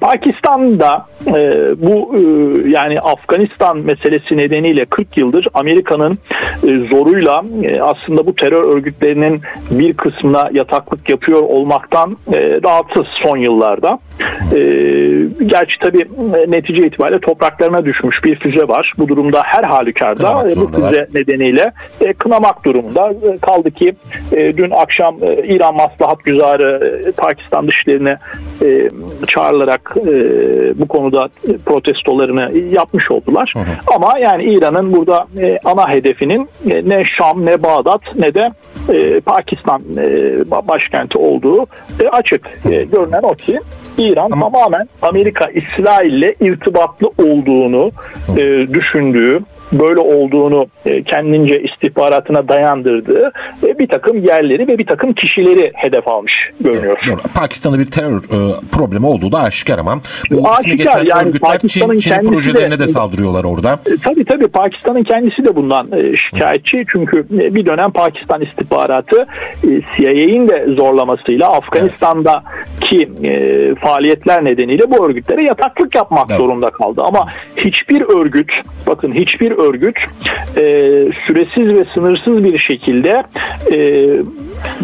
[0.00, 1.42] Pakistan'da da e,
[1.76, 2.20] bu e,
[2.68, 6.18] yani Afganistan meselesi nedeniyle 40 yıldır Amerika'nın
[6.68, 13.36] e, zoruyla e, aslında bu terör örgütlerinin bir kısmına yataklık yapıyor olmaktan e, rahatsız son
[13.36, 13.98] yıllarda.
[14.54, 14.58] E,
[15.46, 18.92] gerçi tabii e, netice itibariyle topraklarına düşmüş bir füze var.
[18.98, 23.10] Bu durumda her halükarda e, bu füze nedeniyle e, kınamak durumunda.
[23.10, 23.94] E, kaldı ki
[24.32, 28.18] e, dün akşam e, İran Maslahat Güzarı e, Pakistan dışlarına
[28.64, 28.90] e,
[29.26, 30.12] çağrılarak e,
[30.74, 31.28] bu konuda
[31.66, 33.52] protestolarını yapmış oldular.
[33.56, 33.94] Hı hı.
[33.94, 38.50] Ama yani İran'ın burada e, ana hedefinin e, ne Şam ne Bağdat ne de
[38.92, 41.66] e, Pakistan e, başkenti olduğu
[42.00, 42.46] e, açık.
[42.70, 43.60] E, görünen o ki
[43.98, 44.44] İran Ama...
[44.44, 47.90] tamamen Amerika İsrail'le irtibatlı olduğunu
[48.36, 49.40] e, düşündüğü
[49.72, 53.32] böyle olduğunu e, kendince istihbaratına dayandırdığı
[53.78, 56.98] bir takım yerleri ve bir takım kişileri hedef almış görünüyor.
[57.08, 60.00] Evet, Pakistan'da bir terör e, problemi olduğu da aşikar ama
[60.30, 63.80] bu aşikar, geçen yani örgütler Çin, Çin projelerine de, de saldırıyorlar orada.
[63.86, 69.26] E, tabii tabii Pakistan'ın kendisi de bundan e, şikayetçi çünkü bir dönem Pakistan istihbaratı
[69.64, 76.40] e, CIA'in de zorlamasıyla Afganistan'daki dışındaki e, faaliyetler nedeniyle bu örgütlere yataklık yapmak evet.
[76.40, 77.02] zorunda kaldı.
[77.04, 77.26] Ama
[77.56, 78.52] hiçbir örgüt,
[78.86, 79.98] bakın hiçbir örgüt
[80.56, 80.62] e,
[81.26, 83.22] süresiz ve sınırsız bir şekilde
[83.72, 83.78] e,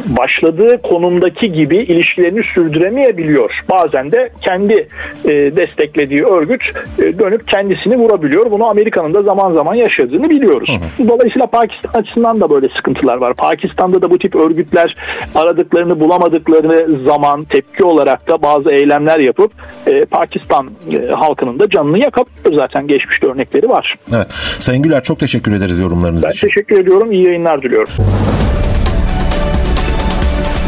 [0.06, 3.50] başladığı konumdaki gibi ilişkilerini sürdüremeyebiliyor.
[3.70, 4.88] Bazen de kendi
[5.24, 6.62] e, desteklediği örgüt
[6.98, 8.50] e, dönüp kendisini vurabiliyor.
[8.50, 10.68] Bunu Amerika'nın da zaman zaman yaşadığını biliyoruz.
[10.68, 11.08] Hı hı.
[11.08, 13.34] Dolayısıyla Pakistan açısından da böyle sıkıntılar var.
[13.34, 14.96] Pakistan'da da bu tip örgütler
[15.34, 19.52] aradıklarını bulamadıklarını zaman tepki olarak da bazı eylemler yapıp
[19.86, 23.94] e, Pakistan e, halkının da canını yakabiliyor zaten geçmişte örnekleri var.
[24.14, 24.26] Evet.
[24.64, 26.48] Sayın Güler çok teşekkür ederiz yorumlarınız ben için.
[26.48, 27.12] Ben teşekkür ediyorum.
[27.12, 27.92] İyi yayınlar diliyorum.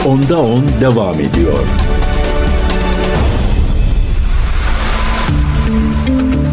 [0.07, 1.59] Onda 10 devam ediyor.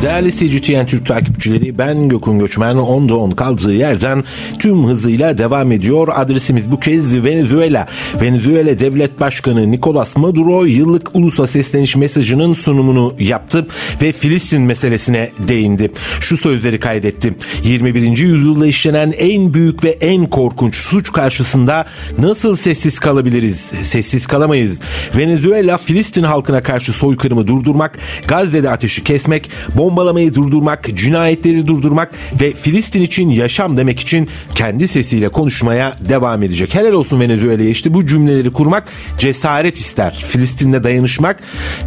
[0.04, 4.24] Değerli CGTN Türk takipçileri ben Gökün Göçmen 10'da 10 kaldığı yerden
[4.60, 6.08] tüm hızıyla devam ediyor.
[6.16, 7.88] Adresimiz bu kez Venezuela.
[8.22, 13.68] Venezuela Devlet Başkanı Nicolas Maduro yıllık ulusa sesleniş mesajının sunumunu yaptı
[14.02, 15.92] ve Filistin meselesine değindi.
[16.20, 17.36] Şu sözleri kaydetti.
[17.63, 18.18] 21.
[18.18, 21.86] yüzyılda işlenen en büyük ve en korkunç suç karşısında
[22.20, 23.72] nasıl sessiz kalabiliriz?
[23.82, 24.80] Sessiz kalamayız.
[25.18, 32.54] Venezuela Filistin halkına karşı soykırımı durdurmak, Gazze'de ateşi kesmek, bomba bombalamayı durdurmak, cinayetleri durdurmak ve
[32.54, 36.76] Filistin için yaşam demek için kendi sesiyle konuşmaya devam edecek.
[36.76, 38.84] Helal olsun Venezuela'ya işte bu cümleleri kurmak
[39.18, 40.26] cesaret ister.
[40.28, 41.44] Filistin'le dayanışmak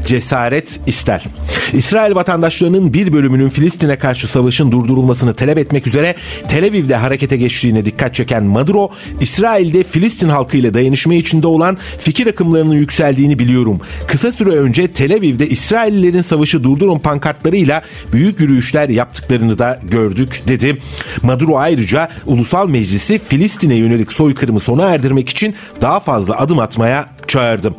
[0.06, 1.24] cesaret ister.
[1.72, 6.14] İsrail vatandaşlarının bir bölümünün Filistin'e karşı savaşın durdurulmasını talep etmek üzere
[6.48, 8.90] Tel Aviv'de harekete geçtiğine dikkat çeken Maduro,
[9.20, 13.80] İsrail'de Filistin halkıyla dayanışma içinde olan fikir akımlarının yükseldiğini biliyorum.
[14.06, 20.78] Kısa süre önce Tel Aviv'de İsraillilerin savaşı durdurun pankartlarıyla büyük yürüyüşler yaptıklarını da gördük dedi.
[21.22, 27.74] Maduro ayrıca ulusal meclisi Filistin'e yönelik soykırımı sona erdirmek için daha fazla adım atmaya çağırdı.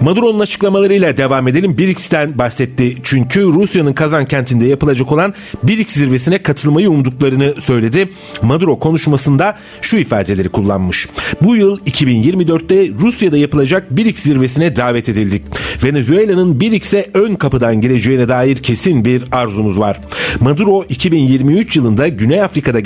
[0.00, 1.78] Maduro'nun açıklamalarıyla devam edelim.
[1.78, 2.96] BRICS'ten bahsetti.
[3.02, 8.08] Çünkü Rusya'nın Kazan kentinde yapılacak olan BRICS zirvesine katılmayı umduklarını söyledi.
[8.42, 11.08] Maduro konuşmasında şu ifadeleri kullanmış.
[11.42, 15.42] Bu yıl 2024'te Rusya'da yapılacak BRICS zirvesine davet edildik.
[15.84, 20.00] Venezuela'nın BRICS'e ön kapıdan gireceğine dair kesin bir arzumuz var.
[20.40, 22.80] Maduro 2023 yılında Güney Afrika'da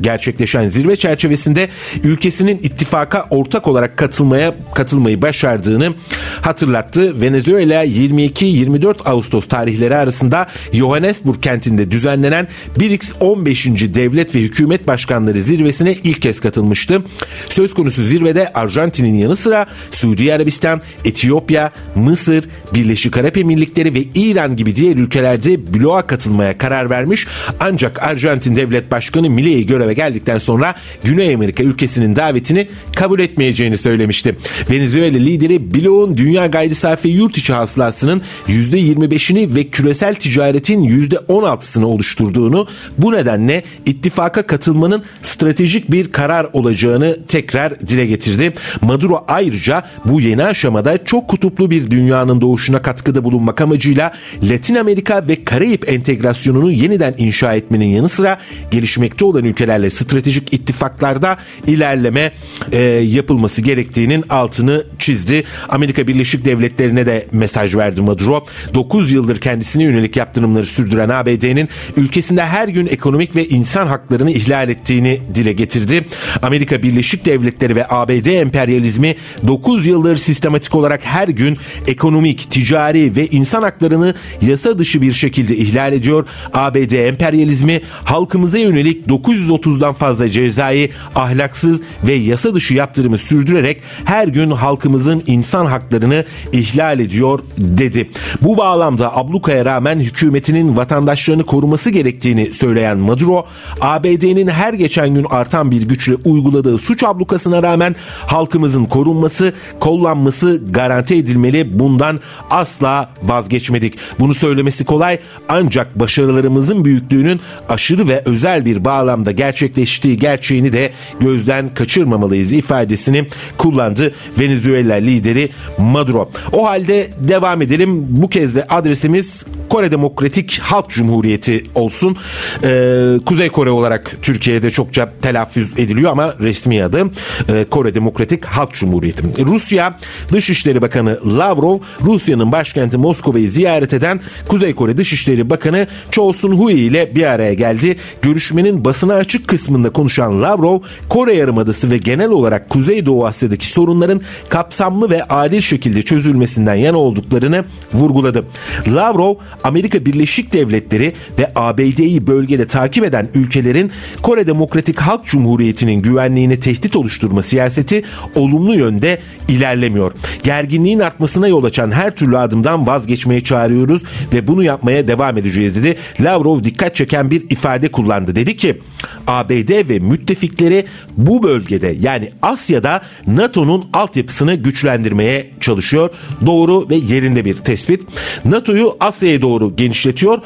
[0.00, 1.68] gerçekleşen, zirve çerçevesinde
[2.04, 5.94] ülkesinin ittifaka ortak olarak katılmaya katılmayı yapmayı başardığını
[6.42, 7.20] hatırlattı.
[7.20, 12.48] Venezuela 22-24 Ağustos tarihleri arasında Johannesburg kentinde düzenlenen
[12.78, 13.66] BRICS 15.
[13.94, 17.02] Devlet ve Hükümet Başkanları zirvesine ilk kez katılmıştı.
[17.48, 24.56] Söz konusu zirvede Arjantin'in yanı sıra Suudi Arabistan, Etiyopya, Mısır, Birleşik Arap Emirlikleri ve İran
[24.56, 27.26] gibi diğer ülkelerde bloğa katılmaya karar vermiş.
[27.60, 30.74] Ancak Arjantin Devlet Başkanı Milei göreve geldikten sonra
[31.04, 34.36] Güney Amerika ülkesinin davetini kabul etmeyeceğini söylemişti.
[34.70, 41.84] Venezuela Venezuela lideri bloğun dünya gayri safi yurt içi hasılasının %25'ini ve küresel ticaretin %16'sını
[41.84, 42.66] oluşturduğunu
[42.98, 48.52] bu nedenle ittifaka katılmanın stratejik bir karar olacağını tekrar dile getirdi.
[48.82, 55.28] Maduro ayrıca bu yeni aşamada çok kutuplu bir dünyanın doğuşuna katkıda bulunmak amacıyla Latin Amerika
[55.28, 58.38] ve Karayip entegrasyonunu yeniden inşa etmenin yanı sıra
[58.70, 62.32] gelişmekte olan ülkelerle stratejik ittifaklarda ilerleme
[62.72, 65.44] e, yapılması gerektiğinin altını çizdi.
[65.68, 68.44] Amerika Birleşik Devletleri'ne de mesaj verdi Maduro.
[68.74, 74.68] 9 yıldır kendisine yönelik yaptırımları sürdüren ABD'nin ülkesinde her gün ekonomik ve insan haklarını ihlal
[74.68, 76.06] ettiğini dile getirdi.
[76.42, 79.14] Amerika Birleşik Devletleri ve ABD emperyalizmi
[79.46, 85.56] 9 yıldır sistematik olarak her gün ekonomik, ticari ve insan haklarını yasa dışı bir şekilde
[85.56, 86.26] ihlal ediyor.
[86.52, 94.50] ABD emperyalizmi halkımıza yönelik 930'dan fazla cezayı ahlaksız ve yasa dışı yaptırımı sürdürerek her gün
[94.50, 98.10] halkı halkımızın insan haklarını ihlal ediyor dedi.
[98.42, 103.46] Bu bağlamda ablukaya rağmen hükümetinin vatandaşlarını koruması gerektiğini söyleyen Maduro,
[103.80, 107.96] ABD'nin her geçen gün artan bir güçle uyguladığı suç ablukasına rağmen
[108.26, 111.78] halkımızın korunması, kollanması garanti edilmeli.
[111.78, 112.20] Bundan
[112.50, 113.98] asla vazgeçmedik.
[114.20, 115.18] Bunu söylemesi kolay
[115.48, 123.26] ancak başarılarımızın büyüklüğünün aşırı ve özel bir bağlamda gerçekleştiği gerçeğini de gözden kaçırmamalıyız ifadesini
[123.58, 124.14] kullandı.
[124.38, 126.30] Venezuela lideri Maduro.
[126.52, 128.06] O halde devam edelim.
[128.08, 132.16] Bu kez de adresimiz Kore Demokratik Halk Cumhuriyeti olsun.
[132.64, 137.10] Ee, Kuzey Kore olarak Türkiye'de çokça telaffuz ediliyor ama resmi adı
[137.48, 139.46] e, Kore Demokratik Halk Cumhuriyeti.
[139.46, 139.98] Rusya
[140.32, 147.14] Dışişleri Bakanı Lavrov Rusya'nın başkenti Moskova'yı ziyaret eden Kuzey Kore Dışişleri Bakanı Cho Sun-hui ile
[147.14, 147.96] bir araya geldi.
[148.22, 154.20] Görüşmenin basına açık kısmında konuşan Lavrov, Kore Yarımadası ve genel olarak Kuzeydoğu Asya'daki sorunların
[154.66, 158.44] kapsamlı ve adil şekilde çözülmesinden yana olduklarını vurguladı.
[158.88, 163.90] Lavrov, Amerika Birleşik Devletleri ve ABD'yi bölgede takip eden ülkelerin
[164.22, 170.12] Kore Demokratik Halk Cumhuriyeti'nin güvenliğini tehdit oluşturma siyaseti olumlu yönde ilerlemiyor.
[170.42, 174.02] Gerginliğin artmasına yol açan her türlü adımdan vazgeçmeye çağırıyoruz
[174.32, 175.96] ve bunu yapmaya devam edeceğiz dedi.
[176.20, 178.36] Lavrov dikkat çeken bir ifade kullandı.
[178.36, 178.80] Dedi ki
[179.26, 186.10] ABD ve müttefikleri bu bölgede yani Asya'da NATO'nun altyapısını güçlendirmeye çalışıyor.
[186.46, 188.02] Doğru ve yerinde bir tespit.
[188.44, 190.38] NATO'yu Asya'ya doğru genişletiyor.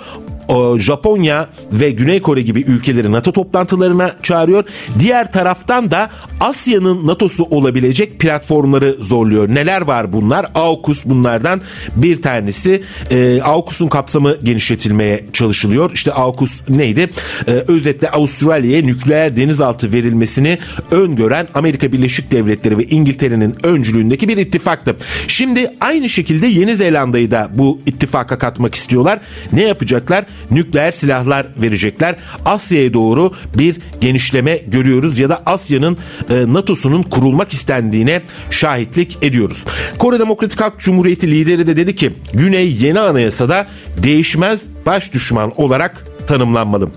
[0.78, 4.64] Japonya ve Güney Kore gibi ülkeleri NATO toplantılarına çağırıyor.
[4.98, 6.10] Diğer taraftan da
[6.40, 9.48] Asya'nın NATO'su olabilecek platformları zorluyor.
[9.48, 10.46] Neler var bunlar?
[10.54, 11.60] AUKUS bunlardan
[11.96, 12.82] bir tanesi.
[13.10, 15.90] E, AUKUS'un kapsamı genişletilmeye çalışılıyor.
[15.94, 17.10] İşte AUKUS neydi?
[17.48, 20.58] E, özetle Avustralya'ya nükleer denizaltı verilmesini
[20.90, 24.96] öngören Amerika Birleşik Devletleri ve İngiltere'nin öncülüğündeki bir ittifaktı.
[25.28, 29.20] Şimdi aynı şekilde Yeni Zelanda'yı da bu ittifaka katmak istiyorlar.
[29.52, 30.24] Ne yapacaklar?
[30.50, 32.16] Nükleer silahlar verecekler.
[32.44, 35.98] Asya'ya doğru bir genişleme görüyoruz ya da Asya'nın
[36.31, 39.64] e, NATO'sunun kurulmak istendiğine şahitlik ediyoruz.
[39.98, 43.66] Kore Demokratik Halk Cumhuriyeti lideri de dedi ki Güney yeni anayasada
[44.03, 46.90] değişmez baş düşman olarak tanımlanmalı.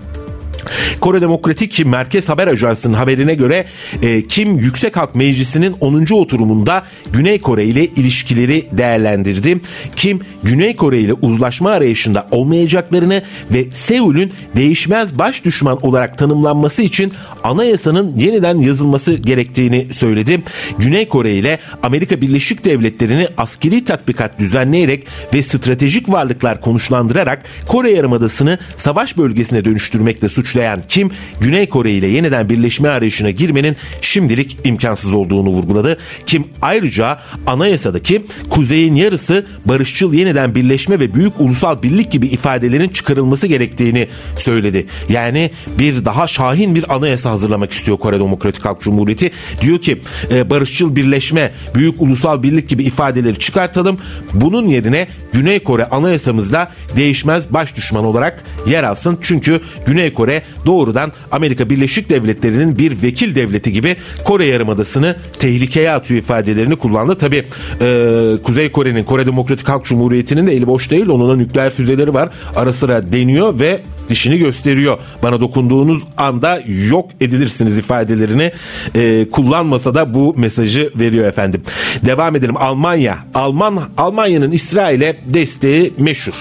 [1.00, 3.66] Kore Demokratik Merkez Haber Ajansı'nın haberine göre
[4.02, 6.14] e, Kim Yüksek Halk Meclisi'nin 10.
[6.14, 9.60] oturumunda Güney Kore ile ilişkileri değerlendirdi.
[9.96, 17.12] Kim Güney Kore ile uzlaşma arayışında olmayacaklarını ve Seul'ün değişmez baş düşman olarak tanımlanması için
[17.44, 20.42] anayasanın yeniden yazılması gerektiğini söyledi.
[20.78, 28.58] Güney Kore ile Amerika Birleşik Devletleri'ni askeri tatbikat düzenleyerek ve stratejik varlıklar konuşlandırarak Kore Yarımadası'nı
[28.76, 35.48] savaş bölgesine dönüştürmekle suçlayan Kim, Güney Kore ile yeniden birleşme arayışına girmenin şimdilik imkansız olduğunu
[35.48, 35.98] vurguladı.
[36.26, 43.46] Kim ayrıca anayasadaki kuzeyin yarısı barışçıl yeniden birleşme ve büyük ulusal birlik gibi ifadelerin çıkarılması
[43.46, 44.86] gerektiğini söyledi.
[45.08, 49.30] Yani bir daha şahin bir anayasa hazırlamak istiyor Kore Demokratik Halk Cumhuriyeti.
[49.60, 53.98] Diyor ki e, barışçıl birleşme, büyük ulusal birlik gibi ifadeleri çıkartalım.
[54.34, 59.18] Bunun yerine Güney Kore anayasamızda değişmez baş düşman olarak yer alsın.
[59.22, 66.20] Çünkü Güney Kore doğrudan Amerika Birleşik Devletleri'nin bir vekil devleti gibi Kore Yarımadası'nı tehlikeye atıyor
[66.20, 67.18] ifadelerini kullandı.
[67.18, 67.44] Tabi
[67.80, 71.08] e, Kuzey Kore'nin Kore Demokratik Halk Cumhuriyeti'nin de eli boş değil.
[71.08, 72.28] Onun da nükleer füzeleri var.
[72.56, 74.98] Ara sıra deniyor ve dişini gösteriyor.
[75.22, 78.52] Bana dokunduğunuz anda yok edilirsiniz ifadelerini
[78.94, 81.62] e, kullanmasa da bu mesajı veriyor efendim.
[82.06, 82.56] Devam edelim.
[82.56, 83.18] Almanya.
[83.34, 86.34] Alman Almanya'nın İsrail'e desteği meşhur.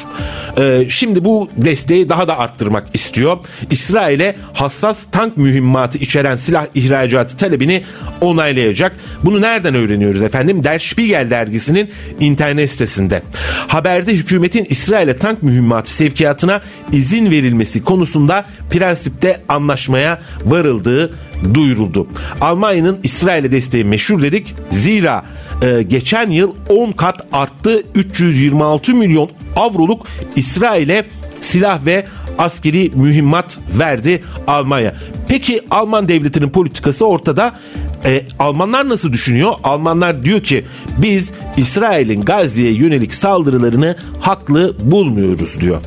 [0.58, 3.38] E, şimdi bu desteği daha da arttırmak istiyor.
[3.71, 7.84] İsrail'e hassas tank mühimmatı içeren silah ihracatı talebini
[8.21, 8.95] onaylayacak.
[9.23, 10.63] Bunu nereden öğreniyoruz efendim?
[10.63, 13.21] Der Spiegel dergisinin internet sitesinde.
[13.67, 17.53] Haberde hükümetin İsrail'e tank mühimmatı sevkiyatına izin verilmesi
[17.84, 21.13] konusunda prensipte anlaşmaya varıldığı
[21.54, 22.08] duyuruldu.
[22.42, 24.56] Almanya'nın İsrail'e desteği meşhur dedik.
[24.72, 25.26] Zira
[25.62, 27.84] e, geçen yıl 10 kat arttı.
[27.96, 31.06] 326 milyon avroluk İsrail'e
[31.42, 32.06] silah ve
[32.38, 34.96] askeri mühimmat verdi Almanya.
[35.28, 37.60] Peki Alman devletinin politikası ortada.
[38.06, 39.54] E, Almanlar nasıl düşünüyor?
[39.63, 40.66] Almanlar diyor ki
[40.98, 45.82] biz İsrail'in Gazze'ye yönelik saldırılarını haklı bulmuyoruz diyor.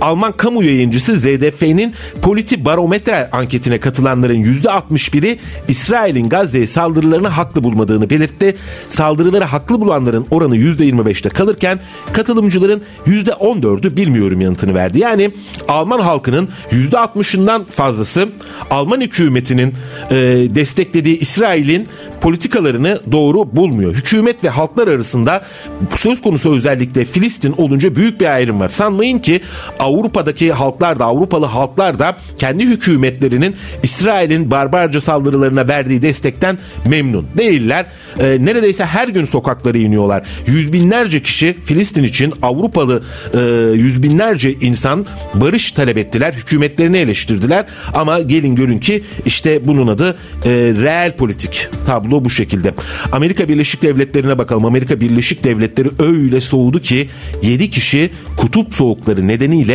[0.00, 8.56] Alman kamu yayıncısı ZDF'nin Politi Barometre anketine katılanların %61'i İsrail'in Gazze'ye saldırılarını haklı bulmadığını belirtti.
[8.88, 11.80] Saldırıları haklı bulanların oranı %25'te kalırken
[12.12, 14.98] katılımcıların %14'ü bilmiyorum yanıtını verdi.
[14.98, 15.30] Yani
[15.68, 18.28] Alman halkının %60'ından fazlası
[18.70, 19.74] Alman hükümetinin
[20.10, 20.14] e,
[20.54, 21.88] desteklediği İsrail'in
[22.20, 23.94] politikalarını doğru bulmuyor.
[23.94, 25.44] Hükümet ve halklar arasında
[25.94, 28.68] söz konusu özellikle Filistin olunca büyük bir ayrım var.
[28.68, 29.40] Sanmayın ki
[29.78, 37.86] Avrupa'daki halklar da Avrupalı halklar da kendi hükümetlerinin İsrail'in barbarca saldırılarına verdiği destekten memnun değiller.
[38.18, 40.22] Ee, neredeyse her gün sokaklara iniyorlar.
[40.46, 43.02] Yüz binlerce kişi Filistin için Avrupalı
[43.34, 43.40] e,
[43.74, 46.32] yüz binlerce insan barış talep ettiler.
[46.32, 47.64] Hükümetlerini eleştirdiler
[47.94, 50.10] ama gelin görün ki işte bunun adı
[50.44, 50.50] e,
[50.82, 52.74] reel politik tablo bu şekilde.
[53.12, 54.64] Amerika Birleşik Devletleri'ne bakalım.
[54.64, 57.08] Amerika Birleşik Devletleri öyle soğudu ki
[57.42, 59.67] 7 kişi kutup soğukları nedeniyle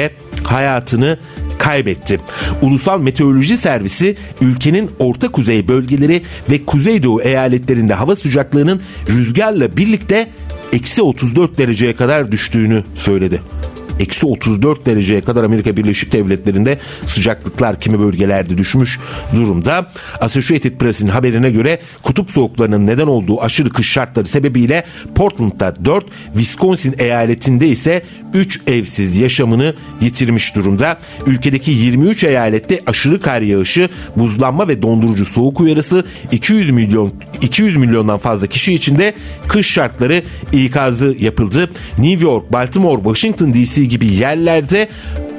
[0.43, 1.17] hayatını
[1.57, 2.19] kaybetti.
[2.61, 10.29] Ulusal Meteoroloji Servisi ülkenin orta kuzey bölgeleri ve kuzeydoğu eyaletlerinde hava sıcaklığının rüzgarla birlikte
[10.73, 13.41] eksi 34 dereceye kadar düştüğünü söyledi
[13.99, 18.99] eksi 34 dereceye kadar Amerika Birleşik Devletleri'nde sıcaklıklar kimi bölgelerde düşmüş
[19.35, 19.91] durumda.
[20.21, 24.83] Associated Press'in haberine göre kutup soğuklarının neden olduğu aşırı kış şartları sebebiyle
[25.15, 28.03] Portland'da 4, Wisconsin eyaletinde ise
[28.33, 30.97] 3 evsiz yaşamını yitirmiş durumda.
[31.27, 38.17] Ülkedeki 23 eyalette aşırı kar yağışı, buzlanma ve dondurucu soğuk uyarısı 200 milyon 200 milyondan
[38.17, 39.13] fazla kişi için de
[39.47, 41.69] kış şartları ikazı yapıldı.
[41.97, 44.87] New York, Baltimore, Washington DC gibi yerlerde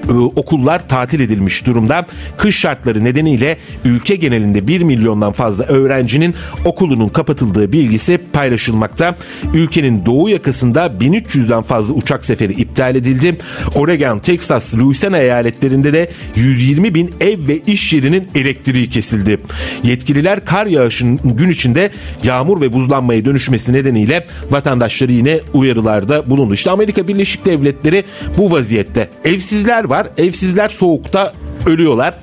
[0.09, 2.07] e, okullar tatil edilmiş durumda.
[2.37, 6.35] Kış şartları nedeniyle ülke genelinde 1 milyondan fazla öğrencinin
[6.65, 9.17] okulunun kapatıldığı bilgisi paylaşılmakta.
[9.55, 13.39] Ülkenin doğu yakasında 1300'den fazla uçak seferi iptal edildi.
[13.75, 19.41] Oregon, Texas, Louisiana eyaletlerinde de 120 bin ev ve iş yerinin elektriği kesildi.
[19.83, 21.91] Yetkililer kar yağışının gün içinde
[22.23, 26.55] yağmur ve buzlanmaya dönüşmesi nedeniyle vatandaşları yine uyarılarda bulundu.
[26.55, 28.05] İşte Amerika Birleşik Devletleri
[28.39, 29.09] bu vaziyette.
[29.25, 30.07] Evsizler var var.
[30.19, 31.33] Evsizler soğukta
[31.67, 32.15] ölüyorlar.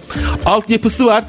[0.46, 1.24] Altyapısı var.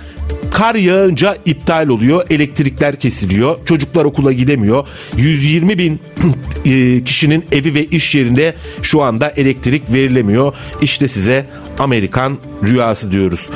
[0.52, 2.26] Kar yağınca iptal oluyor.
[2.30, 3.66] Elektrikler kesiliyor.
[3.66, 4.86] Çocuklar okula gidemiyor.
[5.16, 6.00] 120 bin
[6.64, 10.54] e, kişinin evi ve iş yerinde şu anda elektrik verilemiyor.
[10.82, 11.46] İşte size
[11.78, 13.50] Amerikan rüyası diyoruz.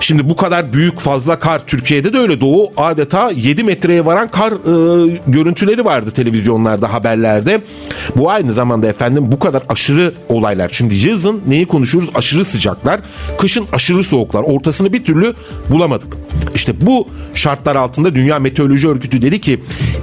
[0.00, 4.52] Şimdi bu kadar büyük fazla kar Türkiye'de de öyle doğu adeta 7 metreye varan kar
[4.52, 7.62] e, görüntüleri vardı televizyonlarda haberlerde.
[8.16, 10.68] Bu aynı zamanda efendim bu kadar aşırı olaylar.
[10.72, 12.10] Şimdi yazın neyi konuşuyoruz?
[12.14, 13.00] Aşırı sıcaklar,
[13.38, 14.42] kışın aşırı soğuklar.
[14.42, 15.34] Ortasını bir türlü
[15.70, 16.16] bulamadık.
[16.54, 19.60] İşte bu şartlar altında Dünya Meteoroloji Örgütü dedi ki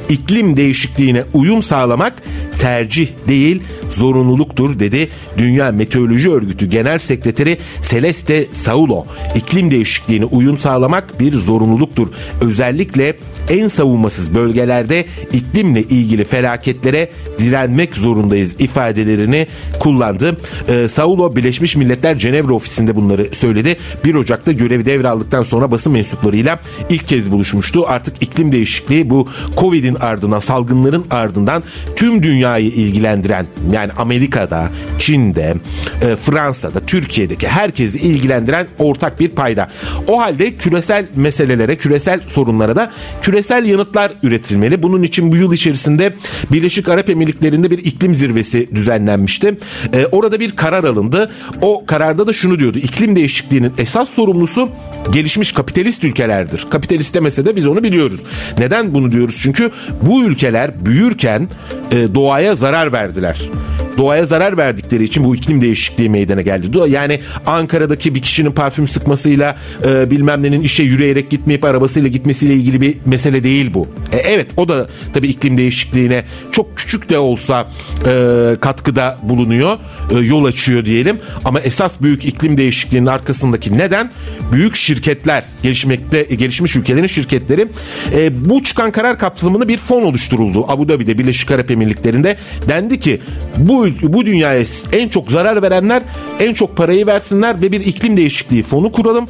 [0.10, 2.24] iklim değişikliğine uyum sağlamak
[2.60, 7.58] tercih değil zorunluluktur dedi Dünya Meteoroloji Örgütü Genel Sekreteri
[7.90, 9.06] Celeste Saulo.
[9.36, 12.08] İklim değişikliğine uyum sağlamak bir zorunluluktur.
[12.42, 13.18] Özellikle
[13.50, 17.10] en savunmasız bölgelerde iklimle ilgili felaketlere
[17.40, 19.48] direnmek zorundayız ifadelerini
[19.80, 20.38] kullandı.
[20.70, 23.78] Ee, Saulo Birleşmiş Milletler Cenevre ofisinde bunları söyledi.
[24.06, 26.60] 1 Ocak'ta görevi devraldıktan sonra basın mensuplarıyla
[26.90, 27.88] ilk kez buluşmuştu.
[27.88, 31.64] Artık iklim değişikliği bu Covid'in ardından salgınların ardından
[31.96, 35.56] tüm dünyayı ilgilendiren yani Amerika'da, Çin'de,
[36.02, 39.70] e, Fransa'da, Türkiye'deki herkesi ilgilendiren ortak bir payda.
[40.08, 42.92] O halde küresel meselelere, küresel sorunlara da
[43.22, 44.84] küresel yanıtlar üretilmeli.
[44.84, 46.14] Bunun için bu yıl içerisinde
[46.52, 49.58] Birleşik Arap Emirlikleri'nde bir iklim zirvesi düzenlenmişti.
[49.94, 51.32] E, orada bir karar alındı.
[51.62, 52.78] O kararda da şunu diyordu.
[52.80, 54.70] İklim değişikliğinin esas sorumlusu
[55.12, 56.66] gelişmiş kapitalist ülkelerdir.
[56.70, 58.20] Kapitalist demese de biz onu biliyoruz.
[58.58, 59.40] Neden bunu diyoruz?
[59.42, 61.50] Çünkü bu ülkeler büyürken
[61.92, 63.50] e, doğaya zarar verdiler
[63.98, 66.68] doğaya zarar verdikleri için bu iklim değişikliği meydana geldi.
[66.88, 72.82] Yani Ankara'daki bir kişinin parfüm sıkmasıyla e, bilmem nenin işe yürüyerek gitmeyip arabasıyla gitmesiyle ilgili
[72.82, 73.88] bir mesele değil bu.
[74.12, 77.68] E, evet o da tabii iklim değişikliğine çok küçük de olsa
[78.06, 79.78] e, katkıda bulunuyor,
[80.12, 81.20] e, yol açıyor diyelim.
[81.46, 84.12] Ama esas büyük iklim değişikliğinin arkasındaki neden
[84.52, 87.68] büyük şirketler, gelişmekte gelişmiş ülkelerin şirketleri
[88.16, 90.66] e, bu çıkan karar kapsamında bir fon oluşturuldu.
[90.68, 92.38] Abu Dhabi'de Birleşik Arap Emirlikleri'nde
[92.68, 93.22] dendi ki
[93.58, 96.04] bu bu dünyaya en çok zarar verenler
[96.40, 99.28] en çok parayı versinler ve bir iklim değişikliği fonu kuralım.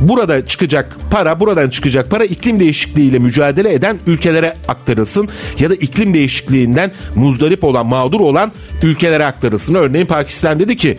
[0.00, 5.28] Burada çıkacak para, buradan çıkacak para iklim değişikliğiyle mücadele eden ülkelere aktarılsın
[5.58, 9.74] ya da iklim değişikliğinden muzdarip olan, mağdur olan ülkelere aktarılsın.
[9.74, 10.98] Örneğin Pakistan dedi ki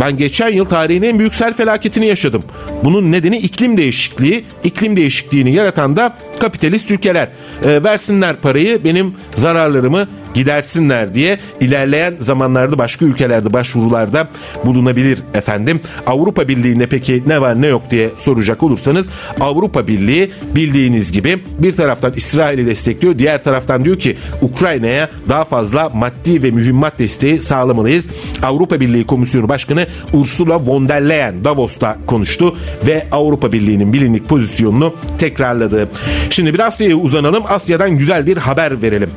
[0.00, 2.42] ben geçen yıl tarihin en büyük sel felaketini yaşadım.
[2.84, 4.44] Bunun nedeni iklim değişikliği.
[4.64, 7.28] İklim değişikliğini yaratan da kapitalist ülkeler.
[7.64, 14.28] E, versinler parayı benim zararlarımı gidersinler diye ilerleyen zamanlarda başka ülkelerde başvurularda
[14.64, 15.80] bulunabilir efendim.
[16.06, 19.06] Avrupa Birliği'nde peki ne var ne yok diye soracak olursanız
[19.40, 25.88] Avrupa Birliği bildiğiniz gibi bir taraftan İsrail'i destekliyor diğer taraftan diyor ki Ukrayna'ya daha fazla
[25.88, 28.06] maddi ve mühimmat desteği sağlamalıyız.
[28.42, 34.94] Avrupa Birliği Komisyonu Başkanı Ursula von der Leyen Davos'ta konuştu ve Avrupa Birliği'nin bilinlik pozisyonunu
[35.18, 35.88] tekrarladı.
[36.30, 37.42] Şimdi bir Asya'ya uzanalım.
[37.48, 39.10] Asya'dan güzel bir haber verelim.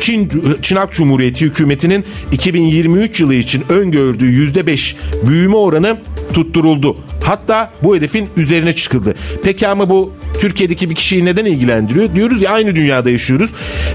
[0.00, 0.30] Çin,
[0.62, 4.94] Çin Halk Cumhuriyeti hükümetinin 2023 yılı için öngördüğü %5
[5.26, 5.98] büyüme oranı
[6.32, 6.96] tutturuldu.
[7.24, 9.14] Hatta bu hedefin üzerine çıkıldı.
[9.44, 12.14] Peki ama bu Türkiye'deki bir kişiyi neden ilgilendiriyor?
[12.14, 13.50] Diyoruz ya aynı dünyada yaşıyoruz.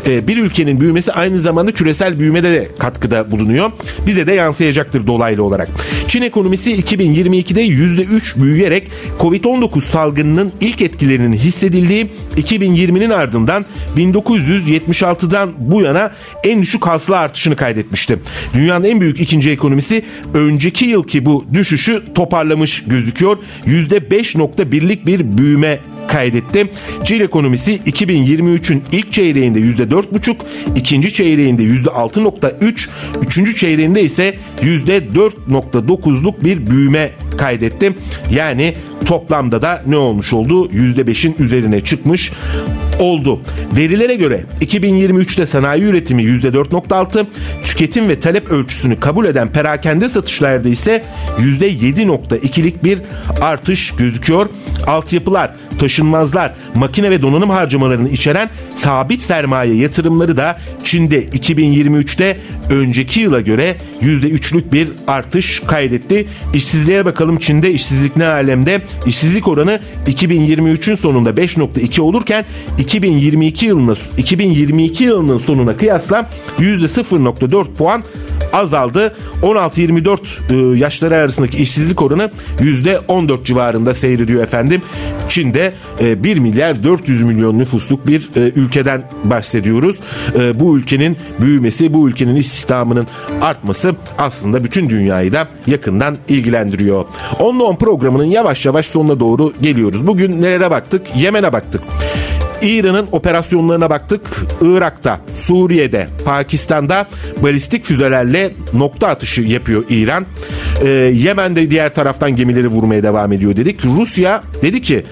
[0.07, 3.71] E, bir ülkenin büyümesi aynı zamanda küresel büyümede de katkıda bulunuyor.
[4.07, 5.69] Bize de yansıyacaktır dolaylı olarak.
[6.07, 13.65] Çin ekonomisi 2022'de %3 büyüyerek Covid-19 salgınının ilk etkilerinin hissedildiği 2020'nin ardından
[13.97, 16.11] 1976'dan bu yana
[16.43, 18.19] en düşük hasıla artışını kaydetmişti.
[18.53, 23.37] Dünyanın en büyük ikinci ekonomisi önceki yılki bu düşüşü toparlamış gözüküyor.
[23.67, 26.71] %5.1'lik bir büyüme kaydetti.
[27.03, 30.35] Çin ekonomisi 2023'ün ilk çeyreğinde %4,5,
[30.75, 32.89] ikinci çeyreğinde %6,3,
[33.25, 37.95] üçüncü çeyreğinde ise %4,9'luk bir büyüme kaydetti.
[38.31, 38.73] Yani
[39.05, 40.69] toplamda da ne olmuş oldu?
[40.69, 42.31] %5'in üzerine çıkmış
[42.99, 43.39] oldu.
[43.77, 47.25] Verilere göre 2023'te sanayi üretimi %4.6,
[47.63, 51.03] tüketim ve talep ölçüsünü kabul eden perakende satışlarda ise
[51.39, 52.99] %7.2'lik bir
[53.41, 54.49] artış gözüküyor.
[54.87, 62.37] Altyapılar, taşınmazlar, makine ve donanım harcamalarını içeren sabit sermaye yatırımları da Çin'de 2023'te
[62.69, 66.27] önceki yıla göre %3'lük bir artış kaydetti.
[66.53, 68.81] İşsizliğe bakalım Çin'de işsizlik ne alemde?
[69.05, 72.45] İşsizlik oranı 2023'ün sonunda 5.2 olurken
[72.79, 76.29] 2022 yılına 2022 yılının sonuna kıyasla
[76.59, 78.03] %0.4 puan
[78.53, 79.15] azaldı.
[79.41, 84.81] 16-24 e, yaşları arasındaki işsizlik oranı %14 civarında seyrediyor efendim.
[85.29, 89.99] Çin'de 1 e, milyar 400 milyon nüfusluk bir e, ülkeden bahsediyoruz.
[90.55, 93.07] Bu ülkenin büyümesi, bu ülkenin istihdamının
[93.41, 97.05] artması aslında bütün dünyayı da yakından ilgilendiriyor.
[97.39, 100.07] 10'da 10 programının yavaş yavaş sonuna doğru geliyoruz.
[100.07, 101.15] Bugün nelere baktık?
[101.15, 101.81] Yemen'e baktık.
[102.67, 104.21] İran'ın operasyonlarına baktık.
[104.61, 107.07] Irak'ta, Suriye'de, Pakistan'da
[107.43, 110.25] balistik füzelerle nokta atışı yapıyor İran.
[110.83, 113.85] Ee, Yemen'de diğer taraftan gemileri vurmaya devam ediyor dedik.
[113.85, 115.05] Rusya dedi ki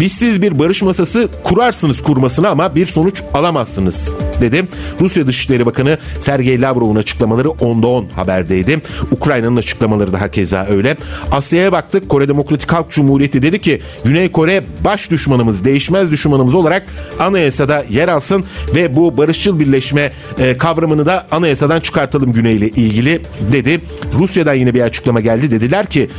[0.00, 4.68] biz siz bir barış masası kurarsınız kurmasına ama bir sonuç alamazsınız dedi.
[5.00, 8.82] Rusya Dışişleri Bakanı Sergey Lavrov'un açıklamaları onda 10 haberdeydi.
[9.10, 10.96] Ukrayna'nın açıklamaları daha keza öyle.
[11.32, 12.08] Asya'ya baktık.
[12.08, 16.86] Kore Demokratik Halk Cumhuriyeti dedi ki Güney Kore baş düşmanımız, değişmez düşmanımız olarak
[17.20, 18.44] anayasada yer alsın
[18.74, 23.22] ve bu barışçıl birleşme e, kavramını da anayasadan çıkartalım Güney ile ilgili
[23.52, 23.80] dedi.
[24.18, 25.50] Rusya'dan yine bir açıklama geldi.
[25.50, 26.10] Dediler ki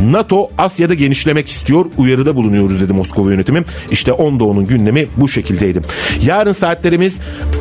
[0.00, 1.86] NATO Asya'da genişlemek istiyor.
[1.98, 3.64] Uyarıda bulunuyoruz dedi Moskova yönetimi.
[3.90, 5.80] İşte onda onun gündemi bu şekildeydi.
[6.22, 7.14] Yarın saatlerimiz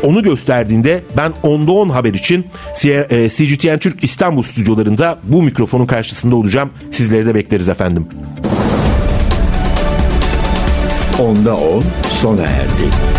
[0.03, 2.47] onu gösterdiğinde ben onda 10 haber için
[3.29, 6.69] CGTN e, Türk İstanbul stüdyolarında bu mikrofonun karşısında olacağım.
[6.91, 8.07] Sizleri de bekleriz efendim.
[11.19, 11.83] Onda 10
[12.21, 13.14] sona erdi.